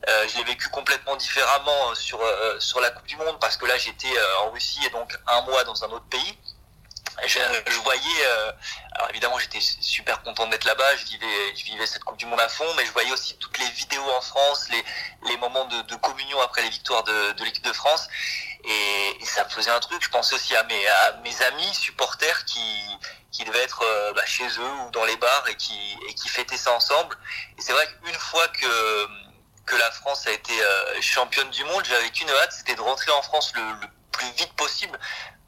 Euh, 0.08 0.28
je 0.28 0.36
l'ai 0.36 0.44
vécu 0.44 0.68
complètement 0.68 1.16
différemment 1.16 1.94
sur 1.94 2.20
euh, 2.20 2.60
sur 2.60 2.80
la 2.80 2.90
Coupe 2.90 3.06
du 3.06 3.16
Monde 3.16 3.38
parce 3.40 3.56
que 3.56 3.64
là 3.64 3.78
j'étais 3.78 4.14
en 4.42 4.50
Russie 4.50 4.84
et 4.84 4.90
donc 4.90 5.18
un 5.26 5.40
mois 5.42 5.64
dans 5.64 5.82
un 5.84 5.88
autre 5.88 6.06
pays. 6.10 6.38
Je, 7.26 7.78
voyais, 7.80 8.26
euh, 8.26 8.52
alors 8.92 9.10
évidemment 9.10 9.38
j'étais 9.38 9.60
super 9.60 10.22
content 10.22 10.46
d'être 10.46 10.64
là-bas, 10.64 10.96
je 10.96 11.04
vivais, 11.64 11.86
cette 11.86 12.04
Coupe 12.04 12.16
du 12.16 12.26
Monde 12.26 12.40
à 12.40 12.48
fond, 12.48 12.66
mais 12.76 12.86
je 12.86 12.92
voyais 12.92 13.12
aussi 13.12 13.36
toutes 13.36 13.58
les 13.58 13.68
vidéos 13.70 14.10
en 14.16 14.20
France, 14.20 14.68
les, 14.70 15.36
moments 15.36 15.66
de, 15.66 15.94
communion 15.96 16.40
après 16.40 16.62
les 16.62 16.70
victoires 16.70 17.02
de, 17.04 17.44
l'équipe 17.44 17.64
de 17.64 17.72
France. 17.72 18.08
Et, 18.64 19.24
ça 19.24 19.44
me 19.44 19.50
faisait 19.50 19.70
un 19.70 19.80
truc. 19.80 20.02
Je 20.02 20.10
pensais 20.10 20.34
aussi 20.34 20.54
à 20.56 20.64
mes, 20.64 21.42
amis 21.42 21.74
supporters 21.74 22.44
qui, 22.44 23.44
devaient 23.44 23.62
être 23.62 23.84
bah, 24.14 24.24
chez 24.24 24.46
eux 24.46 24.72
ou 24.86 24.90
dans 24.90 25.04
les 25.04 25.16
bars 25.16 25.44
et 25.48 25.56
qui, 25.56 26.28
fêtaient 26.28 26.56
ça 26.56 26.72
ensemble. 26.72 27.16
Et 27.58 27.62
c'est 27.62 27.72
vrai 27.72 27.86
qu'une 28.04 28.14
fois 28.14 28.48
que, 28.48 29.08
la 29.76 29.90
France 29.90 30.26
a 30.26 30.32
été 30.32 30.52
championne 31.00 31.50
du 31.50 31.64
monde, 31.64 31.84
j'avais 31.84 32.10
qu'une 32.10 32.30
hâte, 32.30 32.52
c'était 32.52 32.74
de 32.74 32.80
rentrer 32.80 33.10
en 33.12 33.22
France 33.22 33.52
le 33.54 33.88
plus 34.12 34.30
vite 34.32 34.52
possible 34.52 34.98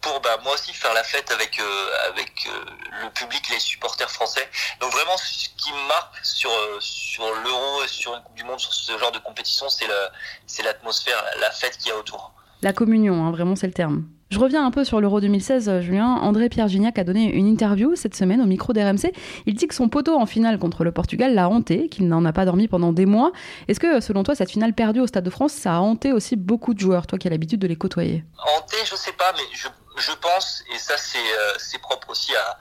pour 0.05 0.21
bah, 0.21 0.39
moi 0.45 0.55
aussi 0.55 0.73
faire 0.75 0.93
la 0.93 1.03
fête 1.03 1.31
avec 1.31 1.59
euh, 1.59 2.11
avec 2.11 2.47
euh, 2.47 3.05
le 3.05 3.11
public, 3.11 3.43
les 3.51 3.59
supporters 3.59 4.11
français. 4.11 4.47
Donc 4.81 4.93
vraiment, 4.93 5.17
ce 5.17 5.49
qui 5.57 5.73
me 5.73 5.89
marque 5.89 6.15
sur 6.23 6.51
euh, 6.51 6.77
sur 6.81 7.25
l'Euro 7.25 7.83
et 7.83 7.89
sur 7.89 8.15
une 8.15 8.23
Coupe 8.23 8.37
du 8.37 8.45
Monde, 8.45 8.61
sur 8.61 8.73
ce 8.73 8.97
genre 8.99 9.13
de 9.13 9.19
compétition, 9.19 9.69
c'est 9.71 9.87
le 9.87 10.01
c'est 10.47 10.63
l'atmosphère, 10.63 11.25
la 11.41 11.51
fête 11.51 11.79
qu'il 11.79 11.89
y 11.89 11.93
a 11.93 11.99
autour. 11.99 12.33
La 12.61 12.73
communion, 12.73 13.25
hein, 13.25 13.31
vraiment, 13.31 13.57
c'est 13.57 13.67
le 13.67 13.73
terme. 13.73 14.05
Je 14.31 14.39
reviens 14.39 14.67
un 14.67 14.71
peu 14.71 14.85
sur 14.85 15.01
l'Euro 15.01 15.21
2016, 15.21 15.81
Julien. 15.81 16.07
André-Pierre 16.07 16.67
Gignac 16.67 16.99
a 16.99 17.05
donné 17.05 17.33
une 17.33 17.47
interview 17.47 17.95
cette 17.95 18.17
semaine 18.17 18.41
au 18.41 18.47
micro 18.47 18.73
d'RMC. 18.73 19.13
Il 19.47 19.55
dit 19.55 19.69
que 19.69 19.75
son 19.75 19.89
poteau 19.89 20.17
en 20.17 20.27
finale 20.27 20.59
contre 20.59 20.83
le 20.83 20.91
Portugal 20.91 21.35
l'a 21.35 21.49
hanté, 21.49 21.89
qu'il 21.89 22.09
n'en 22.09 22.25
a 22.25 22.33
pas 22.33 22.45
dormi 22.45 22.67
pendant 22.67 22.93
des 22.93 23.07
mois. 23.07 23.33
Est-ce 23.69 23.79
que, 23.79 24.01
selon 24.01 24.23
toi, 24.23 24.35
cette 24.35 24.51
finale 24.51 24.73
perdue 24.73 25.01
au 25.01 25.07
Stade 25.07 25.25
de 25.25 25.31
France, 25.31 25.53
ça 25.53 25.77
a 25.77 25.79
hanté 25.79 26.13
aussi 26.13 26.37
beaucoup 26.37 26.75
de 26.75 26.81
joueurs, 26.81 27.07
toi 27.07 27.19
qui 27.19 27.29
as 27.29 27.31
l'habitude 27.31 27.61
de 27.61 27.69
les 27.69 27.77
côtoyer? 27.77 28.25
Hanté, 28.57 28.79
je 28.85 28.97
sais 28.97 29.13
pas, 29.13 29.33
mais 29.37 29.45
je, 29.53 29.69
je 29.97 30.13
pense, 30.13 30.63
et 30.71 30.79
ça 30.79 30.97
c'est 30.97 31.79
propre 31.79 32.11
aussi 32.11 32.35
à, 32.37 32.59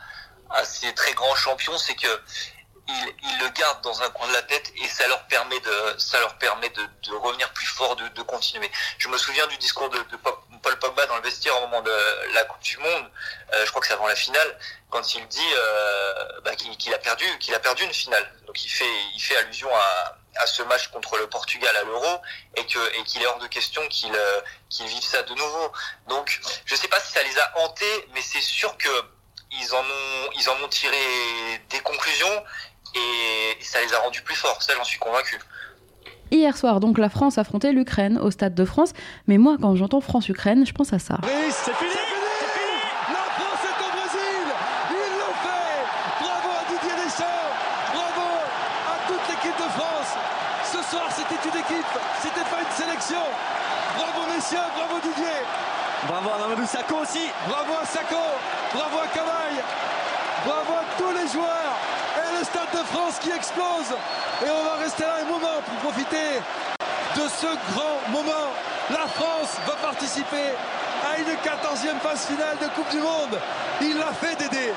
à 0.49 0.63
ces 0.65 0.93
très 0.93 1.13
grands 1.13 1.35
champions, 1.35 1.77
c'est 1.77 1.95
que 1.95 2.21
ils, 2.87 3.39
le 3.39 3.49
gardent 3.49 3.81
dans 3.81 4.01
un 4.01 4.09
coin 4.09 4.27
de 4.27 4.33
la 4.33 4.41
tête 4.41 4.71
et 4.75 4.87
ça 4.87 5.07
leur 5.07 5.25
permet 5.27 5.59
de, 5.59 5.95
ça 5.97 6.19
leur 6.19 6.37
permet 6.37 6.69
de, 6.69 6.81
de 7.03 7.15
revenir 7.15 7.51
plus 7.53 7.65
fort, 7.65 7.95
de, 7.95 8.07
de, 8.09 8.21
continuer. 8.23 8.69
Je 8.97 9.07
me 9.07 9.17
souviens 9.17 9.47
du 9.47 9.57
discours 9.57 9.89
de, 9.89 9.97
de, 9.97 10.17
Paul 10.17 10.79
Pogba 10.79 11.05
dans 11.07 11.15
le 11.15 11.21
vestiaire 11.21 11.57
au 11.57 11.61
moment 11.61 11.81
de 11.81 12.33
la 12.33 12.43
Coupe 12.43 12.61
du 12.61 12.77
Monde. 12.77 13.09
Euh, 13.53 13.65
je 13.65 13.69
crois 13.69 13.81
que 13.81 13.87
c'est 13.87 13.93
avant 13.93 14.07
la 14.07 14.15
finale, 14.15 14.57
quand 14.89 15.15
il 15.15 15.25
dit 15.27 15.39
euh, 15.57 16.41
bah, 16.43 16.55
qu'il 16.55 16.93
a 16.93 16.97
perdu, 16.97 17.25
qu'il 17.39 17.53
a 17.55 17.59
perdu 17.59 17.83
une 17.83 17.93
finale. 17.93 18.29
Donc 18.45 18.63
il 18.63 18.69
fait, 18.69 18.93
il 19.15 19.19
fait 19.19 19.37
allusion 19.37 19.69
à, 19.73 20.17
à 20.37 20.45
ce 20.47 20.63
match 20.63 20.87
contre 20.89 21.17
le 21.17 21.27
Portugal 21.27 21.75
à 21.75 21.83
l'Euro 21.83 22.21
et 22.57 22.65
que 22.65 22.99
et 22.99 23.03
qu'il 23.03 23.21
est 23.21 23.25
hors 23.25 23.39
de 23.39 23.47
question 23.47 23.81
qu'il 23.89 24.13
euh, 24.15 24.41
qu'il 24.69 24.85
vive 24.87 25.03
ça 25.03 25.23
de 25.23 25.33
nouveau. 25.33 25.71
Donc 26.09 26.39
je 26.65 26.75
sais 26.75 26.87
pas 26.87 26.99
si 26.99 27.11
ça 27.13 27.23
les 27.23 27.37
a 27.37 27.59
hantés, 27.59 28.07
mais 28.13 28.21
c'est 28.21 28.41
sûr 28.41 28.75
que 28.77 28.89
ils 29.51 29.73
en 29.73 29.81
ont 29.81 30.29
ils 30.39 30.49
en 30.49 30.63
ont 30.63 30.69
tiré 30.69 30.97
des 31.69 31.79
conclusions 31.79 32.43
et 32.95 33.63
ça 33.63 33.81
les 33.81 33.93
a 33.93 33.99
rendus 33.99 34.21
plus 34.21 34.35
forts, 34.35 34.61
ça 34.61 34.73
j'en 34.75 34.83
suis 34.83 34.99
convaincu. 34.99 35.39
Hier 36.33 36.57
soir, 36.57 36.79
donc, 36.79 36.97
la 36.97 37.09
France 37.09 37.37
affrontait 37.37 37.73
l'Ukraine 37.73 38.17
au 38.17 38.31
Stade 38.31 38.55
de 38.55 38.65
France. 38.65 38.93
Mais 39.27 39.37
moi, 39.37 39.57
quand 39.61 39.75
j'entends 39.75 40.01
France-Ukraine, 40.01 40.65
je 40.65 40.73
pense 40.73 40.91
à 40.91 40.97
ça. 40.97 41.19
c'est 41.21 41.75
fini 41.75 41.93
La 41.93 43.23
France 43.37 43.61
est 43.61 43.77
au 43.77 43.91
Brésil 43.93 44.45
Ils 44.89 45.13
l'ont 45.19 45.37
fait 45.45 45.77
Bravo 46.19 46.49
à 46.57 46.63
Didier 46.73 47.05
Deschamps 47.05 47.53
Bravo 47.93 48.29
à 48.89 49.07
toute 49.07 49.29
l'équipe 49.29 49.57
de 49.57 49.69
France 49.77 50.11
Ce 50.65 50.81
soir, 50.89 51.05
c'était 51.11 51.37
une 51.49 51.59
équipe, 51.61 51.93
c'était 52.23 52.49
pas 52.49 52.61
une 52.61 52.75
sélection 52.83 53.23
Bravo 53.95 54.32
bravo 54.51 55.00
Didier 55.01 55.41
Bravo 56.07 56.29
à 56.35 56.38
Mamadou 56.39 56.65
Sakho 56.67 56.97
aussi 56.97 57.29
Bravo 57.47 57.73
à 57.81 57.85
Sakho 57.85 58.23
Bravo 58.73 59.00
à 59.00 59.07
Cavaille 59.07 59.63
Bravo 60.45 60.73
à 60.73 60.97
tous 60.97 61.12
les 61.12 61.27
joueurs 61.31 61.75
et 62.17 62.38
le 62.38 62.43
Stade 62.43 62.71
de 62.73 62.83
France 62.93 63.17
qui 63.19 63.31
explose. 63.31 63.95
Et 64.45 64.50
on 64.50 64.63
va 64.63 64.83
rester 64.83 65.03
là 65.03 65.15
un 65.21 65.25
moment 65.25 65.62
pour 65.65 65.91
profiter 65.91 66.41
de 67.15 67.27
ce 67.27 67.47
grand 67.71 67.97
moment. 68.09 68.51
La 68.89 69.07
France 69.07 69.57
va 69.65 69.73
participer 69.81 70.51
à 71.09 71.17
une 71.17 71.25
14e 71.25 72.00
phase 72.01 72.27
finale 72.27 72.57
de 72.62 72.67
Coupe 72.67 72.89
du 72.91 73.00
Monde. 73.00 73.39
Il 73.81 73.97
l'a 73.97 74.12
fait 74.13 74.35
Dédé. 74.35 74.73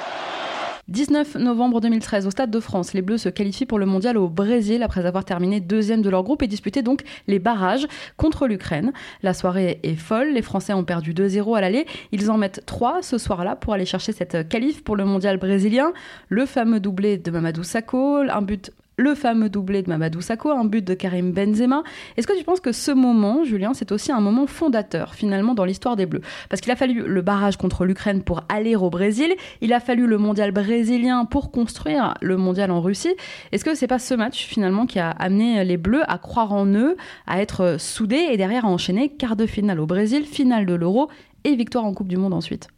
19 0.89 1.35
novembre 1.39 1.81
2013, 1.81 2.29
au 2.29 2.31
Stade 2.31 2.53
de 2.53 2.61
France, 2.61 2.95
les 2.95 3.03
Bleus 3.03 3.19
se 3.19 3.29
qualifient 3.29 3.67
pour 3.67 3.81
le 3.81 3.87
mondial 3.87 4.17
au 4.17 4.29
Brésil 4.29 4.85
après 4.85 5.05
avoir 5.05 5.25
terminé 5.25 5.59
deuxième 5.59 6.01
de 6.01 6.09
leur 6.09 6.23
groupe 6.23 6.45
et 6.45 6.47
disputé 6.47 6.83
donc 6.83 7.03
les 7.27 7.41
barrages 7.41 7.89
contre 8.17 8.47
l'Ukraine. 8.47 8.93
La 9.25 9.35
soirée 9.35 9.81
est 9.83 9.97
folle, 9.97 10.33
les 10.33 10.43
Français 10.43 10.75
ont 10.75 10.85
perdu 10.85 11.13
2-0 11.13 11.57
à 11.57 11.61
l'aller, 11.61 11.87
ils 12.13 12.31
en 12.31 12.39
mettent 12.39 12.63
3 12.67 13.03
ce 13.03 13.19
soir-là 13.19 13.57
pour 13.57 13.73
aller 13.73 13.85
chercher 13.85 14.13
cette 14.13 14.49
qualif 14.49 14.85
pour 14.85 14.95
le 14.95 15.05
mondial 15.05 15.39
brésilien. 15.39 15.93
Le 16.29 16.47
fameux 16.47 16.79
doublé 16.79 17.19
de 17.19 17.33
Mamadou 17.33 17.65
Sakho, 17.65 18.19
un 18.19 18.43
but 18.43 18.71
le 18.99 19.15
fameux 19.15 19.51
doublé 19.51 19.83
de 19.83 19.89
Mamadou 19.91 20.21
Sakho, 20.21 20.51
un 20.51 20.65
but 20.65 20.85
de 20.85 20.95
Karim 20.95 21.33
Benzema. 21.33 21.83
Est-ce 22.17 22.27
que 22.27 22.37
tu 22.37 22.45
penses 22.45 22.61
que 22.61 22.73
ce 22.73 22.91
moment, 22.91 23.45
Julien, 23.45 23.75
c'est 23.75 23.93
aussi 23.93 24.11
un 24.11 24.21
moment 24.21 24.47
fondateur 24.47 25.15
finalement 25.15 25.55
dans 25.55 25.65
l'histoire 25.65 25.97
des 25.97 26.07
Bleus? 26.07 26.23
Parce 26.49 26.63
qu'il 26.63 26.73
a 26.73 26.77
fallu 26.77 27.03
le 27.07 27.23
barrage 27.23 27.59
contre 27.59 27.85
l'Ukraine 27.85 28.23
pour 28.23 28.43
aller 28.49 28.75
au 28.75 28.89
Brésil, 28.89 29.35
il 29.61 29.73
a 29.73 29.81
fallu 29.81 30.07
le 30.07 30.17
mondial 30.17 30.51
brésilien 30.51 31.27
pour 31.27 31.51
construire 31.51 32.15
le 32.23 32.37
mondial 32.37 32.71
en 32.71 32.81
Russie. 32.81 33.15
Est-ce 33.53 33.65
que 33.65 33.75
c'est 33.75 33.87
pas 33.87 33.99
ce 33.99 34.15
match 34.15 34.47
finalement 34.47 34.87
qui 34.87 34.99
a 34.99 35.11
amené 35.11 35.63
les 35.65 35.77
Bleus 35.77 36.03
à 36.11 36.17
croire 36.19 36.53
en 36.53 36.67
eux, 36.67 36.97
à 37.27 37.43
être 37.43 37.77
soudés 37.79 38.29
et 38.31 38.37
derrière 38.37 38.65
à 38.65 38.69
enchaîner 38.69 39.11
quart 39.11 39.37
de 39.37 39.47
finale 39.47 39.81
au 39.81 39.87
Brésil, 39.87 40.25
finale 40.25 40.65
de 40.65 40.75
l'Euro 40.75 41.09
et 41.45 41.55
victoire 41.55 41.85
en 41.85 41.93
Coupe 41.93 42.09
du 42.09 42.17
Monde 42.17 42.33
ensuite? 42.33 42.69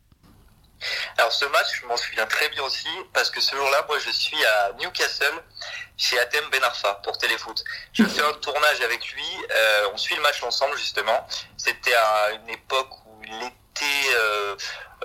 Alors 1.17 1.33
ce 1.33 1.45
match, 1.47 1.81
je 1.81 1.87
m'en 1.87 1.97
souviens 1.97 2.27
très 2.27 2.49
bien 2.51 2.63
aussi 2.63 2.89
parce 3.13 3.31
que 3.31 3.41
ce 3.41 3.55
jour-là, 3.55 3.85
moi, 3.89 3.99
je 3.99 4.11
suis 4.11 4.45
à 4.45 4.73
Newcastle 4.79 5.43
chez 5.97 6.19
Atem 6.19 6.45
Ben 6.51 6.63
Arfa 6.63 6.95
pour 7.05 7.19
Téléfoot. 7.19 7.65
Je 7.93 8.05
fais 8.05 8.23
un 8.23 8.33
tournage 8.35 8.81
avec 8.83 9.05
lui. 9.13 9.27
Euh, 9.51 9.89
on 9.93 9.97
suit 9.97 10.15
le 10.15 10.23
match 10.23 10.43
ensemble 10.43 10.77
justement. 10.77 11.27
C'était 11.57 11.95
à 11.95 12.31
une 12.33 12.49
époque 12.51 12.91
où 13.07 13.23
il 13.25 13.51
était 13.79 14.15
euh, 14.15 14.57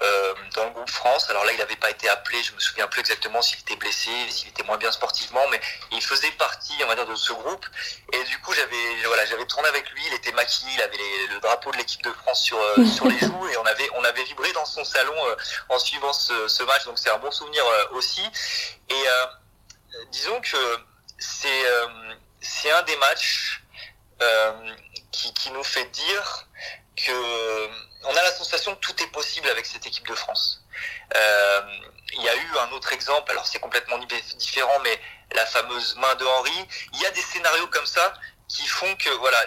euh, 0.01 0.33
dans 0.55 0.65
le 0.65 0.69
groupe 0.71 0.89
France. 0.89 1.29
Alors 1.29 1.45
là, 1.45 1.51
il 1.53 1.59
n'avait 1.59 1.75
pas 1.75 1.89
été 1.89 2.09
appelé. 2.09 2.41
Je 2.41 2.53
me 2.53 2.59
souviens 2.59 2.87
plus 2.87 3.01
exactement 3.01 3.41
s'il 3.41 3.59
était 3.59 3.75
blessé, 3.75 4.09
s'il 4.29 4.49
était 4.49 4.63
moins 4.63 4.77
bien 4.77 4.91
sportivement, 4.91 5.41
mais 5.51 5.59
il 5.91 6.01
faisait 6.01 6.31
partie, 6.31 6.73
on 6.83 6.87
va 6.87 6.95
dire, 6.95 7.05
de 7.05 7.15
ce 7.15 7.33
groupe. 7.33 7.65
Et 8.11 8.23
du 8.23 8.39
coup, 8.39 8.53
j'avais 8.53 9.05
voilà, 9.05 9.25
j'avais 9.25 9.45
tourné 9.45 9.67
avec 9.69 9.89
lui. 9.91 10.01
Il 10.07 10.13
était 10.13 10.31
maquillé, 10.31 10.71
il 10.73 10.81
avait 10.81 11.27
le 11.29 11.39
drapeau 11.39 11.71
de 11.71 11.77
l'équipe 11.77 12.03
de 12.03 12.11
France 12.11 12.43
sur 12.43 12.59
euh, 12.59 12.85
sur 12.85 13.07
les 13.07 13.19
joues 13.19 13.47
et 13.47 13.57
on 13.57 13.65
avait 13.65 13.89
on 13.95 14.03
avait 14.03 14.23
vibré 14.23 14.51
dans 14.53 14.65
son 14.65 14.83
salon 14.83 15.15
en 15.69 15.79
suivant 15.79 16.13
ce, 16.13 16.47
ce, 16.47 16.63
match. 16.63 16.85
Donc 16.85 16.97
c'est 16.97 17.11
un 17.11 17.19
bon 17.19 17.31
souvenir 17.31 17.63
aussi. 17.91 18.23
Et 18.89 19.03
disons 20.11 20.39
que 20.41 20.77
c'est 21.19 21.63
c'est 22.41 22.71
un 22.71 22.81
des 22.83 22.97
matchs 22.97 23.61
qui, 25.11 25.33
qui 25.33 25.51
nous 25.51 25.63
fait 25.63 25.85
dire 25.85 26.47
que 26.95 27.69
on 28.05 28.15
a 28.15 28.21
la 28.21 28.31
sensation 28.33 28.75
que 28.75 28.79
tout 28.79 29.01
est 29.01 29.07
possible 29.07 29.47
avec 29.49 29.65
cette 29.65 29.85
équipe 29.85 30.07
de 30.07 30.15
France. 30.15 30.63
Euh, 31.15 31.61
il 32.13 32.21
y 32.21 32.29
a 32.29 32.35
eu 32.35 32.57
un 32.59 32.71
autre 32.71 32.91
exemple, 32.93 33.31
alors 33.31 33.47
c'est 33.47 33.59
complètement 33.59 33.97
différent, 33.97 34.79
mais 34.83 34.99
la 35.33 35.45
fameuse 35.45 35.95
main 35.95 36.13
de 36.15 36.25
Henri. 36.25 36.67
Il 36.93 37.01
y 37.01 37.05
a 37.05 37.11
des 37.11 37.21
scénarios 37.21 37.67
comme 37.67 37.85
ça 37.85 38.13
qui 38.47 38.67
font 38.67 38.95
que 38.97 39.09
voilà 39.09 39.37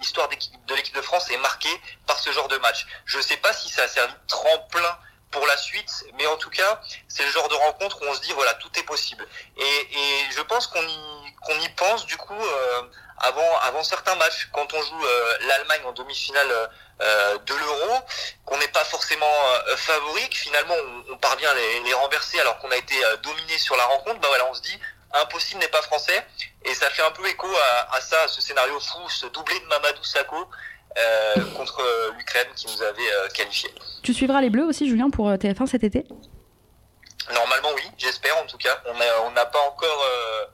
l'histoire 0.00 0.28
de 0.28 0.74
l'équipe 0.74 0.94
de 0.94 1.02
France 1.02 1.30
est 1.30 1.38
marquée 1.38 1.80
par 2.06 2.18
ce 2.18 2.30
genre 2.32 2.48
de 2.48 2.58
match. 2.58 2.86
Je 3.06 3.18
ne 3.18 3.22
sais 3.22 3.36
pas 3.38 3.52
si 3.52 3.68
ça 3.70 3.84
a 3.84 3.88
servi 3.88 4.12
de 4.12 4.26
tremplin 4.26 4.98
pour 5.30 5.46
la 5.46 5.56
suite, 5.56 5.90
mais 6.14 6.26
en 6.26 6.36
tout 6.36 6.50
cas, 6.50 6.80
c'est 7.08 7.24
le 7.24 7.30
genre 7.30 7.48
de 7.48 7.54
rencontre 7.54 8.00
où 8.02 8.04
on 8.06 8.14
se 8.14 8.20
dit 8.20 8.32
voilà 8.32 8.54
tout 8.54 8.70
est 8.78 8.82
possible. 8.82 9.26
Et, 9.56 9.62
et 9.62 10.30
je 10.32 10.42
pense 10.42 10.66
qu'on 10.66 10.86
y, 10.86 11.34
qu'on 11.42 11.58
y 11.60 11.68
pense 11.70 12.04
du 12.06 12.16
coup 12.16 12.34
euh, 12.34 12.82
avant, 13.18 13.58
avant 13.62 13.82
certains 13.82 14.14
matchs, 14.16 14.48
quand 14.52 14.72
on 14.74 14.82
joue 14.82 15.04
euh, 15.04 15.38
l'Allemagne 15.46 15.82
en 15.86 15.92
demi-finale 15.92 16.48
euh, 17.00 17.38
de 17.38 17.54
l'Euro, 17.54 17.98
qu'on 18.44 18.58
n'est 18.58 18.68
pas 18.68 18.84
forcément 18.84 19.26
euh, 19.26 19.76
favori, 19.76 20.28
que 20.28 20.36
finalement 20.36 20.74
on, 20.74 21.14
on 21.14 21.16
parvient 21.18 21.50
à 21.50 21.54
les, 21.54 21.80
les, 21.84 21.94
renverser 21.94 22.38
alors 22.40 22.58
qu'on 22.58 22.70
a 22.70 22.76
été 22.76 22.94
dominé 23.22 23.58
sur 23.58 23.76
la 23.76 23.84
rencontre, 23.84 24.20
bah 24.20 24.28
voilà, 24.28 24.46
on 24.50 24.54
se 24.54 24.62
dit 24.62 24.78
impossible 25.12 25.60
n'est 25.60 25.68
pas 25.68 25.82
français, 25.82 26.26
et 26.64 26.74
ça 26.74 26.90
fait 26.90 27.02
un 27.02 27.10
peu 27.12 27.26
écho 27.26 27.46
à, 27.46 27.96
à 27.96 28.00
ça, 28.00 28.22
à 28.22 28.28
ce 28.28 28.40
scénario 28.40 28.78
fou, 28.80 29.08
ce 29.08 29.26
doublé 29.26 29.58
de 29.60 29.66
Mamadou 29.66 30.04
Sakho. 30.04 30.48
Euh, 30.98 31.34
contre 31.54 31.82
l'Ukraine 32.16 32.46
qui 32.54 32.66
nous 32.68 32.82
avait 32.82 33.02
euh, 33.02 33.28
qualifié. 33.28 33.68
Tu 34.02 34.14
suivras 34.14 34.40
les 34.40 34.48
Bleus 34.48 34.64
aussi, 34.64 34.88
Julien, 34.88 35.10
pour 35.10 35.28
TF1 35.30 35.66
cet 35.66 35.84
été? 35.84 36.06
Normalement, 37.34 37.68
oui, 37.74 37.82
j'espère 37.98 38.34
en 38.38 38.46
tout 38.46 38.56
cas. 38.56 38.80
On 38.86 39.30
n'a 39.32 39.44
pas 39.44 39.60
encore, 39.60 40.04
euh, 40.04 40.46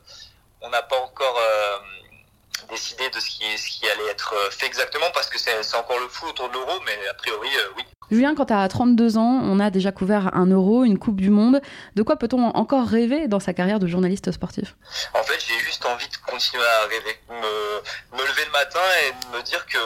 on 0.63 0.71
n'a 0.71 0.83
pas 0.83 0.99
encore 0.99 1.39
décider 2.73 3.09
de 3.11 3.21
ce 3.21 3.29
qui, 3.29 3.59
ce 3.59 3.69
qui 3.69 3.89
allait 3.89 4.11
être 4.11 4.35
euh, 4.35 4.51
fait 4.51 4.67
exactement 4.67 5.07
parce 5.15 5.29
que 5.29 5.39
c'est 5.39 5.53
encore 5.77 5.99
le 5.99 6.09
fou 6.09 6.27
autour 6.27 6.49
de 6.49 6.55
l'euro, 6.55 6.73
mais 6.87 6.97
a 7.09 7.15
priori, 7.15 7.49
euh, 7.49 7.69
oui. 7.77 7.85
Julien, 8.11 8.35
quand 8.35 8.47
tu 8.47 8.53
as 8.53 8.67
32 8.69 9.17
ans, 9.17 9.41
on 9.43 9.61
a 9.61 9.71
déjà 9.71 9.93
couvert 9.93 10.35
un 10.35 10.47
euro, 10.47 10.85
une 10.85 10.99
Coupe 10.99 11.21
du 11.21 11.31
Monde. 11.31 11.61
De 11.95 12.03
quoi 12.03 12.17
peut-on 12.17 12.49
encore 12.49 12.87
rêver 12.87 13.29
dans 13.29 13.41
sa 13.41 13.55
carrière 13.55 13.79
de 13.79 13.87
journaliste 13.87 14.33
sportif? 14.33 14.75
En 15.15 15.23
fait, 15.23 15.43
j'ai 15.47 15.59
juste 15.65 15.87
envie 15.87 16.09
de 16.09 16.17
continuer 16.31 16.65
à 16.65 16.87
rêver. 16.89 17.21
Me, 17.31 18.17
me 18.19 18.27
lever 18.27 18.45
le 18.45 18.53
matin 18.53 18.81
et 19.07 19.37
me 19.37 19.43
dire 19.43 19.65
que 19.67 19.79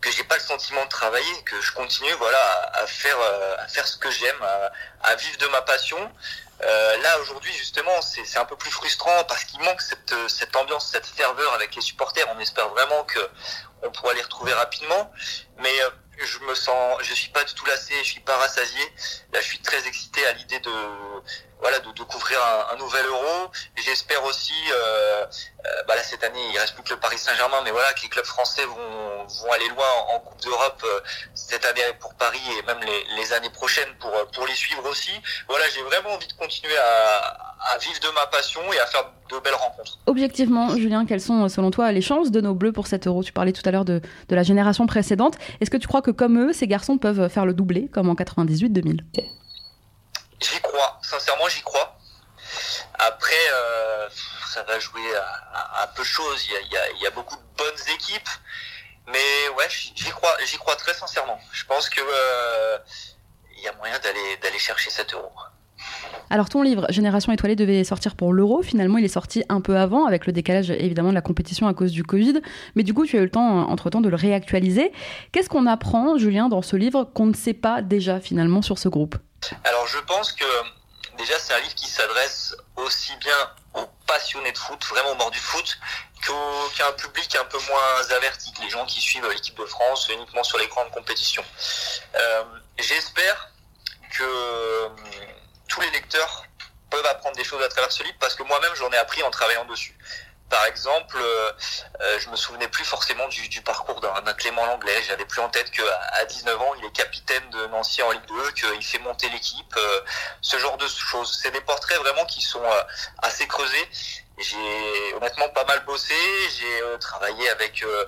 que 0.00 0.12
j'ai 0.12 0.24
pas 0.24 0.36
le 0.36 0.42
sentiment 0.42 0.84
de 0.84 0.88
travailler, 0.88 1.42
que 1.44 1.60
je 1.60 1.72
continue 1.72 2.12
voilà 2.18 2.38
à, 2.74 2.86
faire 2.86 3.16
euh, 3.18 3.56
à 3.58 3.66
faire 3.66 3.86
ce 3.86 3.96
que 3.96 4.10
j'aime, 4.10 4.40
à, 4.40 4.70
à, 5.10 5.16
vivre 5.16 5.38
de 5.38 5.46
ma 5.48 5.62
passion. 5.62 5.98
Euh, 6.62 6.96
là 7.02 7.20
aujourd'hui 7.20 7.52
justement 7.52 8.00
c'est 8.00 8.38
un 8.38 8.46
peu 8.46 8.56
plus 8.56 8.70
frustrant 8.70 9.24
parce 9.28 9.44
qu'il 9.44 9.60
manque 9.60 9.82
cette, 9.82 10.14
cette 10.28 10.56
ambiance, 10.56 10.88
cette 10.90 11.06
ferveur 11.06 11.52
avec 11.54 11.74
les 11.74 11.82
supporters. 11.82 12.26
On 12.34 12.40
espère 12.40 12.68
vraiment 12.70 13.04
que 13.04 13.20
on 13.82 13.90
pourra 13.90 14.14
les 14.14 14.22
retrouver 14.22 14.52
rapidement. 14.52 15.12
Mais 15.58 15.82
euh, 15.82 15.90
je 16.18 16.38
me 16.40 16.54
sens, 16.54 16.98
je 17.02 17.14
suis 17.14 17.30
pas 17.30 17.44
du 17.44 17.54
tout 17.54 17.66
lassé, 17.66 17.94
je 17.98 18.10
suis 18.10 18.20
pas 18.20 18.36
rassasié. 18.36 18.82
Là, 19.32 19.40
je 19.40 19.46
suis 19.46 19.58
très 19.58 19.86
excité 19.86 20.26
à 20.26 20.32
l'idée 20.32 20.60
de, 20.60 20.70
voilà, 21.60 21.78
de, 21.78 22.02
couvrir 22.04 22.38
un, 22.72 22.76
nouvel 22.76 23.04
Euro. 23.06 23.50
J'espère 23.76 24.22
aussi, 24.24 24.52
euh, 24.72 25.24
euh, 25.24 25.68
bah 25.88 25.96
là 25.96 26.02
cette 26.02 26.22
année, 26.22 26.40
il 26.52 26.58
reste 26.58 26.74
plus 26.74 26.82
que 26.82 26.94
le 26.94 27.00
Paris 27.00 27.18
Saint-Germain, 27.18 27.58
mais 27.64 27.70
voilà, 27.70 27.92
que 27.94 28.02
les 28.02 28.08
clubs 28.08 28.24
français 28.24 28.64
vont, 28.64 29.26
vont 29.26 29.52
aller 29.52 29.68
loin 29.68 29.86
en, 30.08 30.16
en 30.16 30.20
Coupe 30.20 30.40
d'Europe 30.42 30.82
euh, 30.84 31.00
cette 31.34 31.64
année 31.64 31.80
pour 32.00 32.14
Paris 32.14 32.40
et 32.58 32.62
même 32.66 32.80
les, 32.80 33.16
les, 33.16 33.32
années 33.32 33.50
prochaines 33.50 33.88
pour 33.98 34.12
pour 34.32 34.46
les 34.46 34.54
suivre 34.54 34.88
aussi. 34.88 35.10
Voilà, 35.48 35.64
j'ai 35.74 35.82
vraiment 35.82 36.10
envie 36.14 36.28
de 36.28 36.32
continuer 36.34 36.76
à, 36.76 37.54
à 37.74 37.78
vivre 37.78 38.00
de 38.00 38.14
ma 38.14 38.26
passion 38.26 38.60
et 38.72 38.78
à 38.78 38.86
faire 38.86 39.10
de 39.30 39.38
belles 39.40 39.54
rencontres. 39.54 39.98
Objectivement, 40.06 40.76
Julien, 40.76 41.06
quelles 41.06 41.20
sont 41.20 41.48
selon 41.48 41.70
toi 41.70 41.90
les 41.90 42.02
chances 42.02 42.30
de 42.30 42.40
nos 42.40 42.54
Bleus 42.54 42.72
pour 42.72 42.86
cet 42.86 43.06
Euro? 43.06 43.22
Tu 43.24 43.32
parlais 43.32 43.52
tout 43.52 43.62
à 43.64 43.70
l'heure 43.70 43.84
de, 43.84 44.00
de 44.28 44.36
la 44.36 44.42
génération 44.42 44.86
précédente. 44.86 45.36
Est-ce 45.60 45.70
que 45.70 45.76
tu 45.76 45.88
crois 45.88 46.02
que 46.02 46.10
comme 46.10 46.38
eux, 46.38 46.52
ces 46.52 46.66
garçons 46.66 46.98
peuvent 46.98 47.28
faire 47.28 47.46
le 47.46 47.54
doublé 47.54 47.88
comme 47.88 48.08
en 48.08 48.14
98-2000 48.14 49.00
J'y 50.40 50.60
crois, 50.60 50.98
sincèrement 51.02 51.48
j'y 51.48 51.62
crois. 51.62 51.98
Après, 52.98 53.34
euh, 53.52 54.08
ça 54.52 54.62
va 54.62 54.78
jouer 54.78 55.02
à, 55.16 55.86
peu 55.94 56.02
de 56.02 56.06
choses. 56.06 56.46
Il 56.46 57.00
y, 57.02 57.06
a, 57.06 57.10
beaucoup 57.10 57.36
de 57.36 57.42
bonnes 57.56 57.94
équipes, 57.94 58.28
mais 59.06 59.48
ouais, 59.56 59.66
j'y 59.68 60.10
crois, 60.10 60.36
j'y 60.44 60.56
crois 60.56 60.76
très 60.76 60.94
sincèrement. 60.94 61.38
Je 61.52 61.64
pense 61.64 61.88
que 61.88 62.00
euh, 62.00 62.78
y 63.62 63.68
a 63.68 63.72
moyen 63.74 63.98
d'aller 63.98 64.36
d'aller 64.42 64.58
chercher 64.58 64.90
cet 64.90 65.12
euro. 65.14 65.30
Alors 66.30 66.48
ton 66.48 66.62
livre 66.62 66.86
Génération 66.90 67.32
étoilée 67.32 67.56
devait 67.56 67.84
sortir 67.84 68.16
pour 68.16 68.32
l'Euro, 68.32 68.62
finalement 68.62 68.98
il 68.98 69.04
est 69.04 69.08
sorti 69.08 69.44
un 69.48 69.60
peu 69.60 69.76
avant 69.76 70.06
avec 70.06 70.26
le 70.26 70.32
décalage 70.32 70.70
évidemment 70.70 71.10
de 71.10 71.14
la 71.14 71.20
compétition 71.20 71.68
à 71.68 71.74
cause 71.74 71.92
du 71.92 72.02
Covid, 72.02 72.40
mais 72.74 72.82
du 72.82 72.94
coup 72.94 73.06
tu 73.06 73.16
as 73.16 73.20
eu 73.20 73.24
le 73.24 73.30
temps 73.30 73.68
entre-temps 73.70 74.00
de 74.00 74.08
le 74.08 74.16
réactualiser. 74.16 74.92
Qu'est-ce 75.32 75.48
qu'on 75.48 75.66
apprend 75.66 76.16
Julien 76.18 76.48
dans 76.48 76.62
ce 76.62 76.76
livre 76.76 77.04
qu'on 77.04 77.26
ne 77.26 77.34
sait 77.34 77.54
pas 77.54 77.82
déjà 77.82 78.20
finalement 78.20 78.62
sur 78.62 78.78
ce 78.78 78.88
groupe? 78.88 79.16
Alors 79.64 79.86
je 79.86 79.98
pense 79.98 80.32
que 80.32 80.44
déjà 81.16 81.38
c'est 81.38 81.54
un 81.54 81.60
livre 81.60 81.74
qui 81.74 81.88
s'adresse 81.88 82.54
aussi 82.76 83.14
bien 83.16 83.50
aux 83.74 83.86
passionnés 84.06 84.52
de 84.52 84.58
foot, 84.58 84.84
vraiment 84.86 85.10
au 85.10 85.14
bord 85.16 85.30
du 85.30 85.38
foot, 85.38 85.78
qu'à 86.76 86.88
un 86.88 86.92
public 86.92 87.36
un 87.36 87.44
peu 87.44 87.58
moins 87.68 88.10
averti, 88.10 88.52
les 88.62 88.70
gens 88.70 88.84
qui 88.86 89.00
suivent 89.00 89.28
l'équipe 89.28 89.56
de 89.58 89.66
France 89.66 90.08
uniquement 90.08 90.42
sur 90.42 90.58
les 90.58 90.66
grandes 90.68 90.90
compétitions. 90.90 91.44
Euh, 92.14 92.44
J'espère 92.78 93.50
que 94.10 94.88
tous 95.68 95.80
les 95.80 95.90
lecteurs 95.90 96.44
peuvent 96.90 97.06
apprendre 97.06 97.36
des 97.36 97.44
choses 97.44 97.62
à 97.62 97.68
travers 97.68 97.90
ce 97.90 98.02
livre 98.02 98.16
parce 98.20 98.34
que 98.34 98.42
moi-même 98.42 98.74
j'en 98.74 98.90
ai 98.92 98.96
appris 98.96 99.22
en 99.22 99.30
travaillant 99.30 99.64
dessus. 99.64 99.96
Par 100.48 100.64
exemple, 100.66 101.18
euh, 101.20 102.18
je 102.20 102.28
me 102.30 102.36
souvenais 102.36 102.68
plus 102.68 102.84
forcément 102.84 103.26
du, 103.28 103.60
parcours 103.62 104.00
d'un 104.00 104.34
Clément 104.34 104.64
Langlais. 104.64 105.02
J'avais 105.02 105.24
plus 105.24 105.40
en 105.40 105.48
tête 105.48 105.70
qu'à 105.70 106.24
19 106.24 106.60
ans, 106.60 106.74
il 106.78 106.84
est 106.84 106.92
capitaine 106.92 107.42
de 107.50 107.66
Nancy 107.66 108.02
en 108.02 108.12
Ligue 108.12 108.26
2, 108.28 108.50
qu'il 108.52 108.84
fait 108.84 108.98
monter 109.00 109.28
l'équipe, 109.30 109.74
euh, 109.76 110.00
ce 110.40 110.56
genre 110.58 110.76
de 110.76 110.86
choses. 110.86 111.38
C'est 111.42 111.50
des 111.50 111.60
portraits 111.62 111.98
vraiment 111.98 112.24
qui 112.26 112.42
sont 112.42 112.62
euh, 112.62 112.82
assez 113.22 113.46
creusés. 113.48 113.88
J'ai 114.38 115.14
honnêtement 115.14 115.48
pas 115.48 115.64
mal 115.64 115.82
bossé. 115.86 116.14
J'ai 116.58 116.82
euh, 116.82 116.98
travaillé 116.98 117.48
avec 117.50 117.82
euh, 117.82 118.04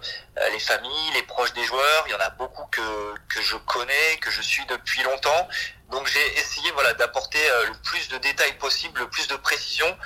les 0.53 0.59
familles, 0.59 1.13
les 1.15 1.23
proches 1.23 1.55
des 1.55 1.65
joueurs. 1.65 2.05
Il 2.07 2.13
y 2.13 2.15
en 2.15 2.21
a 2.21 2.29
beaucoup 2.31 2.67
que 2.67 3.15
que 3.29 3.41
je 3.41 3.57
connais, 3.57 4.17
que 4.21 4.31
je 4.31 4.43
suis 4.43 4.65
depuis 4.67 5.03
longtemps. 5.05 5.49
Donc 5.91 6.07
j'ai 6.07 6.39
essayé 6.39 6.71
voilà 6.73 6.93
d'apporter 6.95 7.39
euh, 7.51 7.69
le 7.69 7.73
plus 7.83 8.09
de 8.09 8.19
détails 8.19 8.53
possible, 8.59 9.01
le 9.01 9.09
plus 9.09 9.27
de 9.27 9.37
précision 9.37 9.97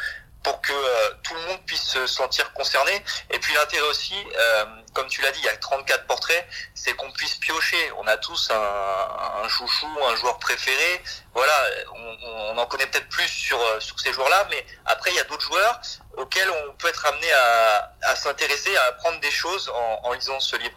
pour 0.42 0.61
que 0.61 0.72
euh, 0.72 1.14
tout 1.22 1.35
le 1.35 1.40
monde 1.42 1.61
puisse 1.66 1.83
se 1.83 2.07
sentir 2.07 2.52
concerné. 2.52 2.92
Et 3.31 3.38
puis 3.38 3.55
l'intérêt 3.55 3.88
aussi, 3.88 4.14
euh, 4.14 4.64
comme 4.92 5.07
tu 5.07 5.22
l'as 5.22 5.31
dit, 5.31 5.40
il 5.40 5.46
y 5.46 5.48
a 5.48 5.57
34 5.57 6.07
portraits, 6.07 6.46
c'est 6.74 6.94
qu'on 6.94 7.11
puisse 7.12 7.37
piocher. 7.37 7.92
On 7.98 8.07
a 8.07 8.16
tous 8.16 8.50
un, 8.50 9.48
chouchou, 9.48 9.87
un 10.11 10.16
joueur 10.16 10.38
préféré. 10.38 11.00
Voilà, 11.35 11.52
on, 11.94 12.59
en 12.59 12.66
connaît 12.66 12.87
peut-être 12.87 13.09
plus 13.09 13.28
sur, 13.28 13.59
sur 13.81 13.98
ces 13.98 14.12
joueurs-là, 14.12 14.46
mais 14.50 14.64
après 14.85 15.11
il 15.11 15.16
y 15.16 15.20
a 15.20 15.24
d'autres 15.24 15.42
joueurs 15.42 15.81
auxquels 16.16 16.48
on 16.50 16.72
peut 16.74 16.88
être 16.88 17.07
amené 17.07 17.33
à, 17.33 17.92
à 18.02 18.16
s'intéresser, 18.16 18.74
à 18.76 18.90
apprendre 18.90 19.18
des 19.20 19.31
choses 19.31 19.70
en, 20.05 20.12
lisant 20.12 20.38
ce 20.40 20.57
livre. 20.57 20.76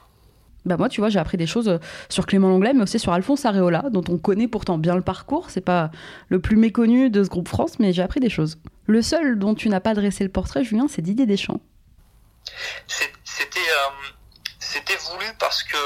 Bah 0.66 0.78
moi, 0.78 0.90
tu 0.90 1.00
vois, 1.00 1.10
j'ai 1.10 1.20
appris 1.20 1.38
des 1.38 1.46
choses 1.46 1.80
sur 2.10 2.26
Clément 2.26 2.50
Lenglet, 2.50 2.74
mais 2.74 2.82
aussi 2.82 2.98
sur 2.98 3.14
Alphonse 3.14 3.46
Areola, 3.46 3.84
dont 3.92 4.04
on 4.10 4.18
connaît 4.18 4.48
pourtant 4.48 4.80
bien 4.80 4.96
le 4.96 5.02
parcours. 5.02 5.52
C'est 5.52 5.62
pas 5.62 5.92
le 6.30 6.40
plus 6.40 6.56
méconnu 6.56 7.12
de 7.12 7.24
ce 7.24 7.30
groupe 7.30 7.48
France, 7.48 7.78
mais 7.78 7.94
j'ai 7.94 8.02
appris 8.02 8.20
des 8.20 8.32
choses. 8.32 8.58
Le 8.88 9.02
seul 9.02 9.40
dont 9.40 9.56
tu 9.56 9.70
n'as 9.70 9.80
pas 9.80 9.94
dressé 9.94 10.24
le 10.24 10.32
portrait, 10.32 10.64
Julien, 10.64 10.88
c'est 10.88 11.02
Didier 11.02 11.26
Deschamps. 11.26 11.62
C'était 12.88 13.60
euh, 13.60 13.90
c'était 14.60 14.96
voulu 14.98 15.26
parce 15.40 15.64
que 15.64 15.78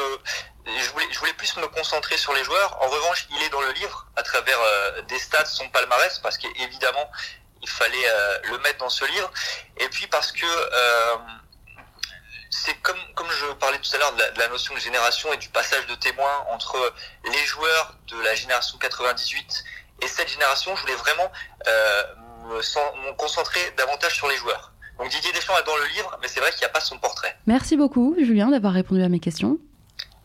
je 0.66 0.90
voulais, 0.92 1.06
je 1.12 1.20
voulais 1.20 1.34
plus 1.34 1.56
me 1.58 1.68
concentrer 1.68 2.18
sur 2.18 2.34
les 2.34 2.44
joueurs. 2.44 2.78
En 2.82 2.90
revanche, 2.90 3.28
il 3.32 3.44
est 3.44 3.50
dans 3.50 3.62
le 3.62 3.72
livre 3.72 4.08
à 4.18 4.24
travers 4.24 4.60
euh, 4.60 5.02
des 5.04 5.18
stats, 5.18 5.46
son 5.46 5.70
palmarès, 5.70 6.20
parce 6.20 6.38
qu'évidemment, 6.38 7.10
il 7.62 7.70
fallait 7.70 7.98
euh, 8.06 8.40
le 8.52 8.58
mettre 8.60 8.80
dans 8.80 8.90
ce 8.90 9.06
livre. 9.06 9.32
Et 9.78 9.88
puis 9.90 10.08
parce 10.08 10.32
que 10.34 10.46
c'est 12.50 12.76
comme, 12.82 13.00
comme 13.16 13.30
je 13.32 13.46
parlais 13.54 13.80
tout 13.80 13.96
à 13.96 14.00
l'heure 14.00 14.14
de, 14.14 14.34
de, 14.34 14.40
la 14.40 14.50
notion 14.50 14.74
de 14.74 14.80
génération 14.80 15.32
et 15.32 15.38
du 15.38 15.50
passage 15.50 15.86
de 15.88 15.96
témoin 15.96 16.46
entre 16.50 16.94
les 17.32 17.46
joueurs 17.46 17.96
de 18.08 18.20
la 18.22 18.36
génération 18.36 18.78
98 18.78 19.64
et 20.02 20.08
cette 20.08 20.30
génération, 20.30 20.76
je 20.76 20.82
voulais 20.82 20.96
vraiment 20.96 21.32
me, 22.50 23.10
me, 23.10 23.16
concentrer 23.18 23.60
davantage 23.78 24.16
sur 24.16 24.28
les 24.28 24.36
joueurs. 24.36 24.74
Donc 24.98 25.10
Didier 25.10 25.32
Deschamps 25.32 25.58
est 25.58 25.66
dans 25.66 25.78
le 25.78 25.96
livre, 25.96 26.18
mais 26.22 26.28
c'est 26.28 26.40
vrai 26.40 26.52
qu'il 26.52 26.60
n'y 26.60 26.66
a 26.66 26.70
pas 26.70 26.82
son 26.82 26.98
portrait. 26.98 27.36
Merci 27.46 27.78
beaucoup, 27.78 28.16
Julien, 28.20 28.50
d'avoir 28.50 28.74
répondu 28.74 29.02
à 29.02 29.10
mes 29.10 29.20
questions. 29.20 29.58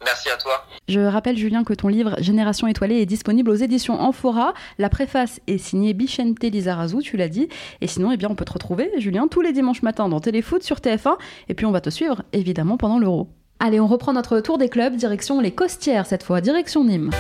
Merci 0.05 0.29
à 0.29 0.37
toi. 0.37 0.67
Je 0.89 1.01
rappelle, 1.01 1.37
Julien, 1.37 1.65
que 1.65 1.73
ton 1.73 1.89
livre 1.89 2.17
Génération 2.19 2.67
étoilée 2.67 3.01
est 3.01 3.07
disponible 3.07 3.51
aux 3.51 3.55
éditions 3.55 4.01
Amphora. 4.01 4.53
La 4.79 4.91
préface 4.91 5.41
est 5.47 5.59
signée 5.59 5.95
Bichente 5.95 6.43
Lizarazu, 6.43 6.99
tu 6.99 7.17
l'as 7.17 7.29
dit. 7.29 7.49
Et 7.81 7.87
sinon, 7.87 8.13
eh 8.13 8.17
bien, 8.17 8.29
on 8.29 8.35
peut 8.35 8.45
te 8.45 8.53
retrouver, 8.53 8.91
Julien, 8.99 9.29
tous 9.29 9.41
les 9.41 9.53
dimanches 9.53 9.83
matins 9.83 10.09
dans 10.09 10.21
Téléfoot 10.21 10.63
sur 10.63 10.77
TF1. 10.77 11.17
Et 11.49 11.55
puis, 11.55 11.65
on 11.65 11.73
va 11.73 11.81
te 11.81 11.91
suivre, 11.91 12.23
évidemment, 12.33 12.77
pendant 12.77 12.99
l'Euro. 12.99 13.29
Allez, 13.61 13.81
on 13.81 13.87
reprend 13.87 14.13
notre 14.13 14.41
tour 14.41 14.59
des 14.59 14.69
clubs, 14.69 14.97
direction 14.97 15.41
les 15.41 15.55
Costières 15.55 16.07
cette 16.07 16.23
fois, 16.23 16.41
direction 16.41 16.85
Nîmes. 16.85 17.11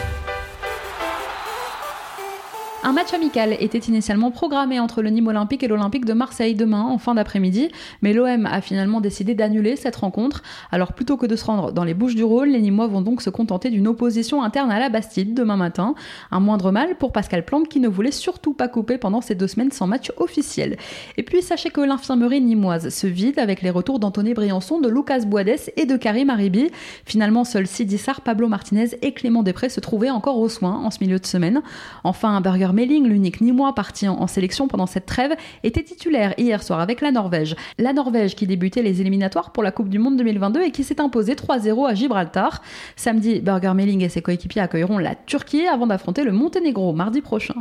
Un 2.87 2.93
match 2.93 3.15
amical 3.15 3.57
était 3.61 3.79
initialement 3.79 4.31
programmé 4.31 4.79
entre 4.79 5.01
le 5.01 5.09
Nîmes 5.09 5.29
Olympique 5.29 5.63
et 5.63 5.69
l'Olympique 5.69 6.05
de 6.05 6.13
Marseille 6.13 6.55
demain 6.55 6.83
en 6.83 6.99
fin 6.99 7.15
d'après-midi, 7.15 7.71
mais 8.03 8.13
l'OM 8.13 8.45
a 8.45 8.61
finalement 8.61 9.01
décidé 9.01 9.35
d'annuler 9.35 9.75
cette 9.77 9.97
rencontre. 9.97 10.43
Alors 10.71 10.93
plutôt 10.93 11.17
que 11.17 11.25
de 11.25 11.35
se 11.35 11.47
rendre 11.47 11.73
dans 11.73 11.85
les 11.85 11.95
Bouches 11.95 12.15
du 12.15 12.25
Rhône, 12.25 12.51
les 12.51 12.61
Nîmois 12.61 12.87
vont 12.87 13.01
donc 13.01 13.23
se 13.23 13.31
contenter 13.31 13.71
d'une 13.71 13.89
opposition 13.89 14.43
interne 14.43 14.71
à 14.71 14.79
la 14.79 14.91
Bastide 14.91 15.33
demain 15.33 15.57
matin. 15.57 15.95
Un 16.31 16.41
moindre 16.41 16.73
mal 16.73 16.97
pour 16.97 17.11
Pascal 17.11 17.47
Plante 17.47 17.69
qui 17.69 17.81
ne 17.81 17.89
voulait 17.89 18.11
surtout 18.11 18.53
pas 18.53 18.69
couper 18.69 18.99
pendant 18.99 19.23
ces 19.23 19.35
deux 19.35 19.49
semaines 19.49 19.73
sans 19.73 19.87
match 19.87 20.13
officiel. 20.19 20.77
Et 21.17 21.23
puis 21.23 21.41
sachez 21.41 21.71
que 21.71 21.81
l'infirmerie 21.81 22.43
nîmoise 22.43 22.91
se 22.91 23.07
vide 23.07 23.39
avec 23.39 23.63
les 23.63 23.71
retours 23.71 23.99
d'Anthony 23.99 24.35
Briançon, 24.35 24.79
de 24.79 24.91
Lucas 24.91 25.21
Boades 25.21 25.71
et 25.79 25.87
de 25.87 25.97
Karim 25.97 26.29
Aribi. 26.29 26.69
Finalement, 27.07 27.45
seuls 27.45 27.67
Sidi 27.67 27.99
Pablo 28.23 28.47
Martinez 28.47 28.91
et 29.01 29.13
Clément 29.13 29.43
Després 29.43 29.71
se 29.71 29.81
trouvaient 29.81 30.11
encore 30.11 30.39
aux 30.39 30.51
soins 30.51 30.83
en 30.85 30.91
ce 30.91 30.99
milieu 31.01 31.19
de 31.19 31.25
semaine. 31.25 31.63
Enfin, 32.03 32.37
un 32.37 32.43
burger 32.43 32.74
Melling, 32.75 33.07
l'unique 33.07 33.41
Nîmois 33.41 33.75
parti 33.75 34.07
en 34.09 34.27
sélection 34.27 34.69
pendant 34.69 34.87
cette 34.87 35.07
trêve, 35.07 35.35
était 35.63 35.83
titulaire 35.83 36.35
hier 36.37 36.63
soir 36.63 36.81
avec 36.81 37.01
la 37.01 37.11
Norvège. 37.11 37.57
La 37.79 37.93
Norvège 37.93 38.35
qui 38.35 38.47
débutait 38.47 38.83
les 38.83 39.01
éliminatoires 39.01 39.53
pour 39.53 39.63
la 39.63 39.71
Coupe 39.71 39.89
du 39.89 39.99
Monde 39.99 40.17
2022 40.17 40.63
et 40.63 40.71
qui 40.71 40.85
s'est 40.85 41.01
imposée 41.01 41.35
3-0 41.35 41.89
à 41.89 41.95
Gibraltar. 41.95 42.63
Samedi, 42.97 43.41
Burger 43.41 43.73
Melling 43.75 44.03
et 44.03 44.09
ses 44.09 44.21
coéquipiers 44.21 44.63
accueilleront 44.63 44.99
la 44.99 45.15
Turquie 45.15 45.67
avant 45.67 45.87
d'affronter 45.87 46.25
le 46.25 46.33
Monténégro 46.33 46.93
mardi 46.93 47.21
prochain. 47.21 47.55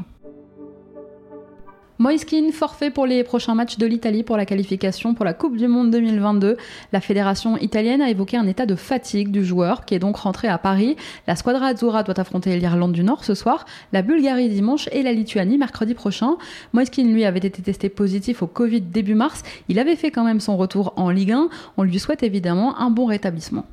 Moiskin, 2.04 2.52
forfait 2.52 2.92
pour 2.92 3.06
les 3.06 3.24
prochains 3.24 3.56
matchs 3.56 3.78
de 3.78 3.86
l'Italie 3.86 4.24
pour 4.24 4.36
la 4.36 4.46
qualification 4.46 5.14
pour 5.14 5.24
la 5.24 5.34
Coupe 5.34 5.56
du 5.56 5.70
Monde 5.70 5.90
2022. 5.90 6.58
La 6.92 7.00
fédération 7.00 7.56
italienne 7.56 8.02
a 8.02 8.10
évoqué 8.10 8.36
un 8.36 8.46
état 8.46 8.66
de 8.66 8.76
fatigue 8.76 9.32
du 9.32 9.46
joueur 9.46 9.86
qui 9.86 9.96
est 9.96 10.00
donc 10.00 10.18
rentré 10.18 10.50
à 10.50 10.58
Paris. 10.58 10.98
La 11.28 11.38
Squadra 11.38 11.68
Azzurra 11.68 12.04
doit 12.04 12.20
affronter 12.20 12.60
l'Irlande 12.60 12.92
du 12.92 13.06
Nord 13.06 13.24
ce 13.24 13.36
soir, 13.36 13.66
la 13.94 14.02
Bulgarie 14.02 14.50
dimanche 14.50 14.90
et 14.92 15.02
la 15.02 15.14
Lituanie 15.14 15.58
mercredi 15.58 15.94
prochain. 15.94 16.36
Moiskin, 16.74 17.06
lui, 17.06 17.24
avait 17.24 17.40
été 17.40 17.62
testé 17.62 17.88
positif 17.88 18.44
au 18.44 18.48
Covid 18.48 18.82
début 18.82 19.16
mars. 19.16 19.42
Il 19.70 19.80
avait 19.80 19.96
fait 19.96 20.12
quand 20.12 20.26
même 20.26 20.42
son 20.42 20.58
retour 20.58 20.92
en 20.98 21.10
Ligue 21.10 21.32
1. 21.32 21.48
On 21.78 21.84
lui 21.84 22.00
souhaite 22.00 22.24
évidemment 22.24 22.78
un 22.80 22.90
bon 22.90 23.06
rétablissement. 23.06 23.64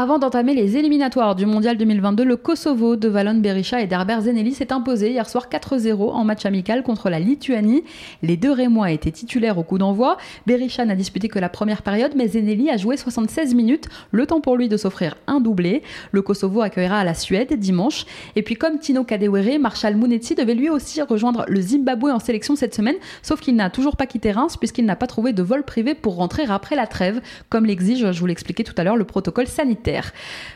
Avant 0.00 0.20
d'entamer 0.20 0.54
les 0.54 0.76
éliminatoires 0.76 1.34
du 1.34 1.44
Mondial 1.44 1.76
2022, 1.76 2.22
le 2.22 2.36
Kosovo 2.36 2.94
de 2.94 3.08
Valon 3.08 3.34
Berisha 3.34 3.80
et 3.80 3.88
d'Herbert 3.88 4.20
Zeneli 4.20 4.54
s'est 4.54 4.72
imposé 4.72 5.10
hier 5.10 5.28
soir 5.28 5.48
4-0 5.50 6.12
en 6.12 6.22
match 6.22 6.46
amical 6.46 6.84
contre 6.84 7.10
la 7.10 7.18
Lituanie. 7.18 7.82
Les 8.22 8.36
deux 8.36 8.52
Rémois 8.52 8.92
étaient 8.92 9.10
titulaires 9.10 9.58
au 9.58 9.64
coup 9.64 9.76
d'envoi. 9.76 10.16
Berisha 10.46 10.84
n'a 10.84 10.94
disputé 10.94 11.26
que 11.26 11.40
la 11.40 11.48
première 11.48 11.82
période, 11.82 12.12
mais 12.14 12.28
Zeneli 12.28 12.70
a 12.70 12.76
joué 12.76 12.96
76 12.96 13.56
minutes, 13.56 13.88
le 14.12 14.24
temps 14.24 14.40
pour 14.40 14.56
lui 14.56 14.68
de 14.68 14.76
s'offrir 14.76 15.16
un 15.26 15.40
doublé. 15.40 15.82
Le 16.12 16.22
Kosovo 16.22 16.60
accueillera 16.60 17.02
la 17.02 17.14
Suède 17.14 17.52
dimanche. 17.58 18.06
Et 18.36 18.42
puis 18.44 18.54
comme 18.54 18.78
Tino 18.78 19.02
Kadewere, 19.02 19.58
Marshall 19.58 19.96
Mounetsi 19.96 20.36
devait 20.36 20.54
lui 20.54 20.70
aussi 20.70 21.02
rejoindre 21.02 21.44
le 21.48 21.60
Zimbabwe 21.60 22.12
en 22.12 22.20
sélection 22.20 22.54
cette 22.54 22.76
semaine, 22.76 22.98
sauf 23.22 23.40
qu'il 23.40 23.56
n'a 23.56 23.68
toujours 23.68 23.96
pas 23.96 24.06
quitté 24.06 24.30
Reims 24.30 24.58
puisqu'il 24.58 24.84
n'a 24.84 24.94
pas 24.94 25.08
trouvé 25.08 25.32
de 25.32 25.42
vol 25.42 25.64
privé 25.64 25.96
pour 25.96 26.14
rentrer 26.14 26.44
après 26.48 26.76
la 26.76 26.86
trêve, 26.86 27.20
comme 27.48 27.66
l'exige, 27.66 28.12
je 28.12 28.20
vous 28.20 28.26
l'expliquais 28.26 28.62
tout 28.62 28.74
à 28.76 28.84
l'heure, 28.84 28.96
le 28.96 29.02
protocole 29.02 29.48
sanitaire 29.48 29.87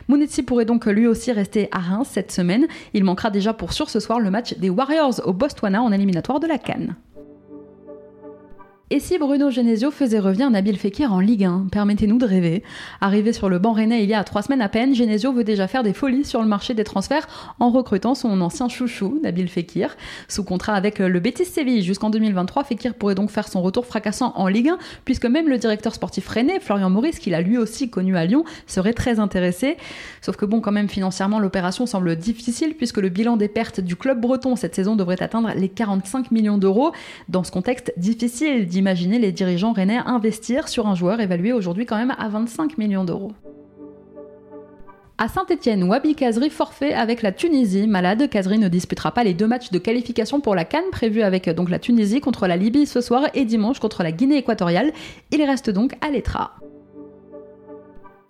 Mounetsi 0.07 0.43
pourrait 0.43 0.65
donc 0.65 0.85
lui 0.85 1.07
aussi 1.07 1.31
rester 1.31 1.69
à 1.71 1.79
Reims 1.79 2.09
cette 2.11 2.31
semaine. 2.31 2.67
Il 2.93 3.03
manquera 3.03 3.29
déjà 3.29 3.53
pour 3.53 3.73
sûr 3.73 3.89
ce 3.89 3.99
soir 3.99 4.19
le 4.19 4.29
match 4.29 4.57
des 4.57 4.69
Warriors 4.69 5.21
au 5.25 5.33
Botswana 5.33 5.81
en 5.81 5.91
éliminatoire 5.91 6.39
de 6.39 6.47
la 6.47 6.57
Cannes. 6.57 6.95
Et 8.89 8.99
si 8.99 9.17
Bruno 9.17 9.49
Genesio 9.49 9.91
faisait 9.91 10.19
revenir 10.19 10.51
Nabil 10.51 10.77
Fekir 10.77 11.13
en 11.13 11.21
Ligue 11.21 11.45
1 11.45 11.67
Permettez-nous 11.71 12.17
de 12.17 12.25
rêver. 12.25 12.63
Arrivé 12.99 13.31
sur 13.31 13.47
le 13.47 13.57
banc 13.57 13.71
rennais 13.71 14.03
il 14.03 14.09
y 14.09 14.13
a 14.13 14.23
trois 14.25 14.41
semaines 14.41 14.61
à 14.61 14.67
peine, 14.67 14.93
Genesio 14.93 15.31
veut 15.31 15.45
déjà 15.45 15.67
faire 15.67 15.83
des 15.83 15.93
folies 15.93 16.25
sur 16.25 16.41
le 16.41 16.47
marché 16.47 16.73
des 16.73 16.83
transferts 16.83 17.55
en 17.59 17.69
recrutant 17.71 18.13
son 18.13 18.41
ancien 18.41 18.67
chouchou, 18.67 19.19
Nabil 19.23 19.47
Fekir. 19.47 19.95
Sous 20.27 20.43
contrat 20.43 20.73
avec 20.73 20.99
le 20.99 21.19
Betis 21.21 21.45
Séville 21.45 21.81
jusqu'en 21.81 22.09
2023, 22.09 22.65
Fekir 22.65 22.93
pourrait 22.93 23.15
donc 23.15 23.31
faire 23.31 23.47
son 23.47 23.61
retour 23.61 23.85
fracassant 23.85 24.33
en 24.35 24.47
Ligue 24.47 24.69
1, 24.69 24.77
puisque 25.05 25.25
même 25.25 25.47
le 25.47 25.57
directeur 25.57 25.95
sportif 25.95 26.27
rennais, 26.27 26.59
Florian 26.59 26.89
Maurice, 26.89 27.19
qu'il 27.19 27.35
a 27.35 27.41
lui 27.41 27.57
aussi 27.57 27.89
connu 27.89 28.17
à 28.17 28.25
Lyon, 28.25 28.43
serait 28.67 28.93
très 28.93 29.17
intéressé. 29.17 29.77
Sauf 30.21 30.35
que 30.35 30.45
bon, 30.45 30.59
quand 30.59 30.73
même, 30.73 30.89
financièrement, 30.89 31.39
l'opération 31.39 31.85
semble 31.85 32.17
difficile, 32.17 32.75
puisque 32.75 32.97
le 32.97 33.09
bilan 33.09 33.37
des 33.37 33.47
pertes 33.47 33.79
du 33.79 33.95
club 33.95 34.19
breton 34.19 34.57
cette 34.57 34.75
saison 34.75 34.97
devrait 34.97 35.23
atteindre 35.23 35.51
les 35.55 35.69
45 35.69 36.31
millions 36.31 36.57
d'euros. 36.57 36.91
Dans 37.29 37.45
ce 37.45 37.51
contexte 37.51 37.93
difficile 37.97 38.67
d'imaginer 38.73 39.19
les 39.19 39.31
dirigeants 39.31 39.71
rennais 39.71 39.99
investir 40.05 40.67
sur 40.67 40.87
un 40.87 40.95
joueur 40.95 41.21
évalué 41.21 41.53
aujourd'hui 41.53 41.85
quand 41.85 41.95
même 41.95 42.13
à 42.17 42.27
25 42.27 42.77
millions 42.77 43.05
d'euros. 43.05 43.31
À 45.19 45.27
Saint-Etienne, 45.27 45.83
Wabi 45.83 46.15
Kazri 46.15 46.49
forfait 46.49 46.93
avec 46.93 47.21
la 47.21 47.31
Tunisie. 47.31 47.87
Malade, 47.87 48.27
Kazri 48.29 48.57
ne 48.57 48.67
disputera 48.67 49.11
pas 49.11 49.23
les 49.23 49.35
deux 49.35 49.47
matchs 49.47 49.69
de 49.69 49.77
qualification 49.77 50.41
pour 50.41 50.55
la 50.55 50.65
Cannes 50.65 50.89
prévus 50.91 51.21
avec 51.21 51.47
donc 51.51 51.69
la 51.69 51.77
Tunisie 51.77 52.19
contre 52.19 52.47
la 52.47 52.57
Libye 52.57 52.87
ce 52.87 52.99
soir 52.99 53.23
et 53.35 53.45
dimanche 53.45 53.79
contre 53.79 54.01
la 54.01 54.11
Guinée 54.11 54.37
équatoriale. 54.37 54.91
Il 55.31 55.41
reste 55.43 55.69
donc 55.69 55.93
à 56.01 56.09
l'étra. 56.09 56.55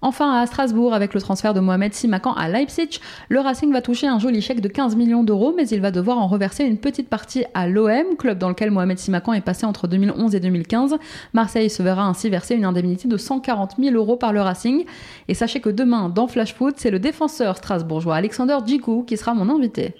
Enfin, 0.03 0.33
à 0.33 0.45
Strasbourg, 0.45 0.93
avec 0.93 1.13
le 1.13 1.21
transfert 1.21 1.53
de 1.53 1.61
Mohamed 1.61 1.93
Simakan 1.93 2.33
à 2.33 2.49
Leipzig, 2.49 2.99
le 3.29 3.39
Racing 3.39 3.71
va 3.71 3.81
toucher 3.81 4.05
un 4.05 4.19
joli 4.19 4.41
chèque 4.41 4.59
de 4.59 4.67
15 4.67 4.97
millions 4.97 5.23
d'euros, 5.23 5.53
mais 5.55 5.65
il 5.69 5.79
va 5.79 5.91
devoir 5.91 6.17
en 6.17 6.27
reverser 6.27 6.65
une 6.65 6.77
petite 6.77 7.07
partie 7.07 7.45
à 7.53 7.69
l'OM, 7.69 8.17
club 8.17 8.37
dans 8.37 8.49
lequel 8.49 8.69
Mohamed 8.69 8.99
Simakan 8.99 9.31
est 9.31 9.39
passé 9.39 9.65
entre 9.65 9.87
2011 9.87 10.35
et 10.35 10.41
2015. 10.41 10.97
Marseille 11.31 11.69
se 11.69 11.81
verra 11.81 12.03
ainsi 12.03 12.29
verser 12.29 12.55
une 12.55 12.65
indemnité 12.65 13.07
de 13.07 13.15
140 13.15 13.75
000 13.79 13.95
euros 13.95 14.17
par 14.17 14.33
le 14.33 14.41
Racing. 14.41 14.83
Et 15.29 15.33
sachez 15.33 15.61
que 15.61 15.69
demain, 15.69 16.09
dans 16.09 16.27
Flash 16.27 16.53
Foot, 16.53 16.75
c'est 16.75 16.91
le 16.91 16.99
défenseur 16.99 17.55
strasbourgeois 17.55 18.17
Alexander 18.17 18.57
Djikou 18.65 19.03
qui 19.03 19.15
sera 19.15 19.33
mon 19.33 19.47
invité. 19.55 19.95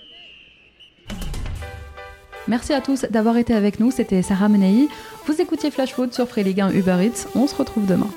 Merci 2.50 2.74
à 2.74 2.82
tous 2.82 3.06
d'avoir 3.10 3.38
été 3.38 3.54
avec 3.54 3.80
nous, 3.80 3.90
c'était 3.90 4.22
Sarah 4.22 4.50
Menei. 4.50 4.90
Vous 5.28 5.40
écoutiez 5.40 5.72
Flash 5.72 5.94
Foot 5.94 6.14
sur 6.14 6.28
Free 6.28 6.44
Ligue 6.44 6.60
1 6.60 6.72
Uber 6.72 6.98
Eats. 7.06 7.30
On 7.36 7.48
se 7.48 7.56
retrouve 7.56 7.86
demain. 7.86 8.10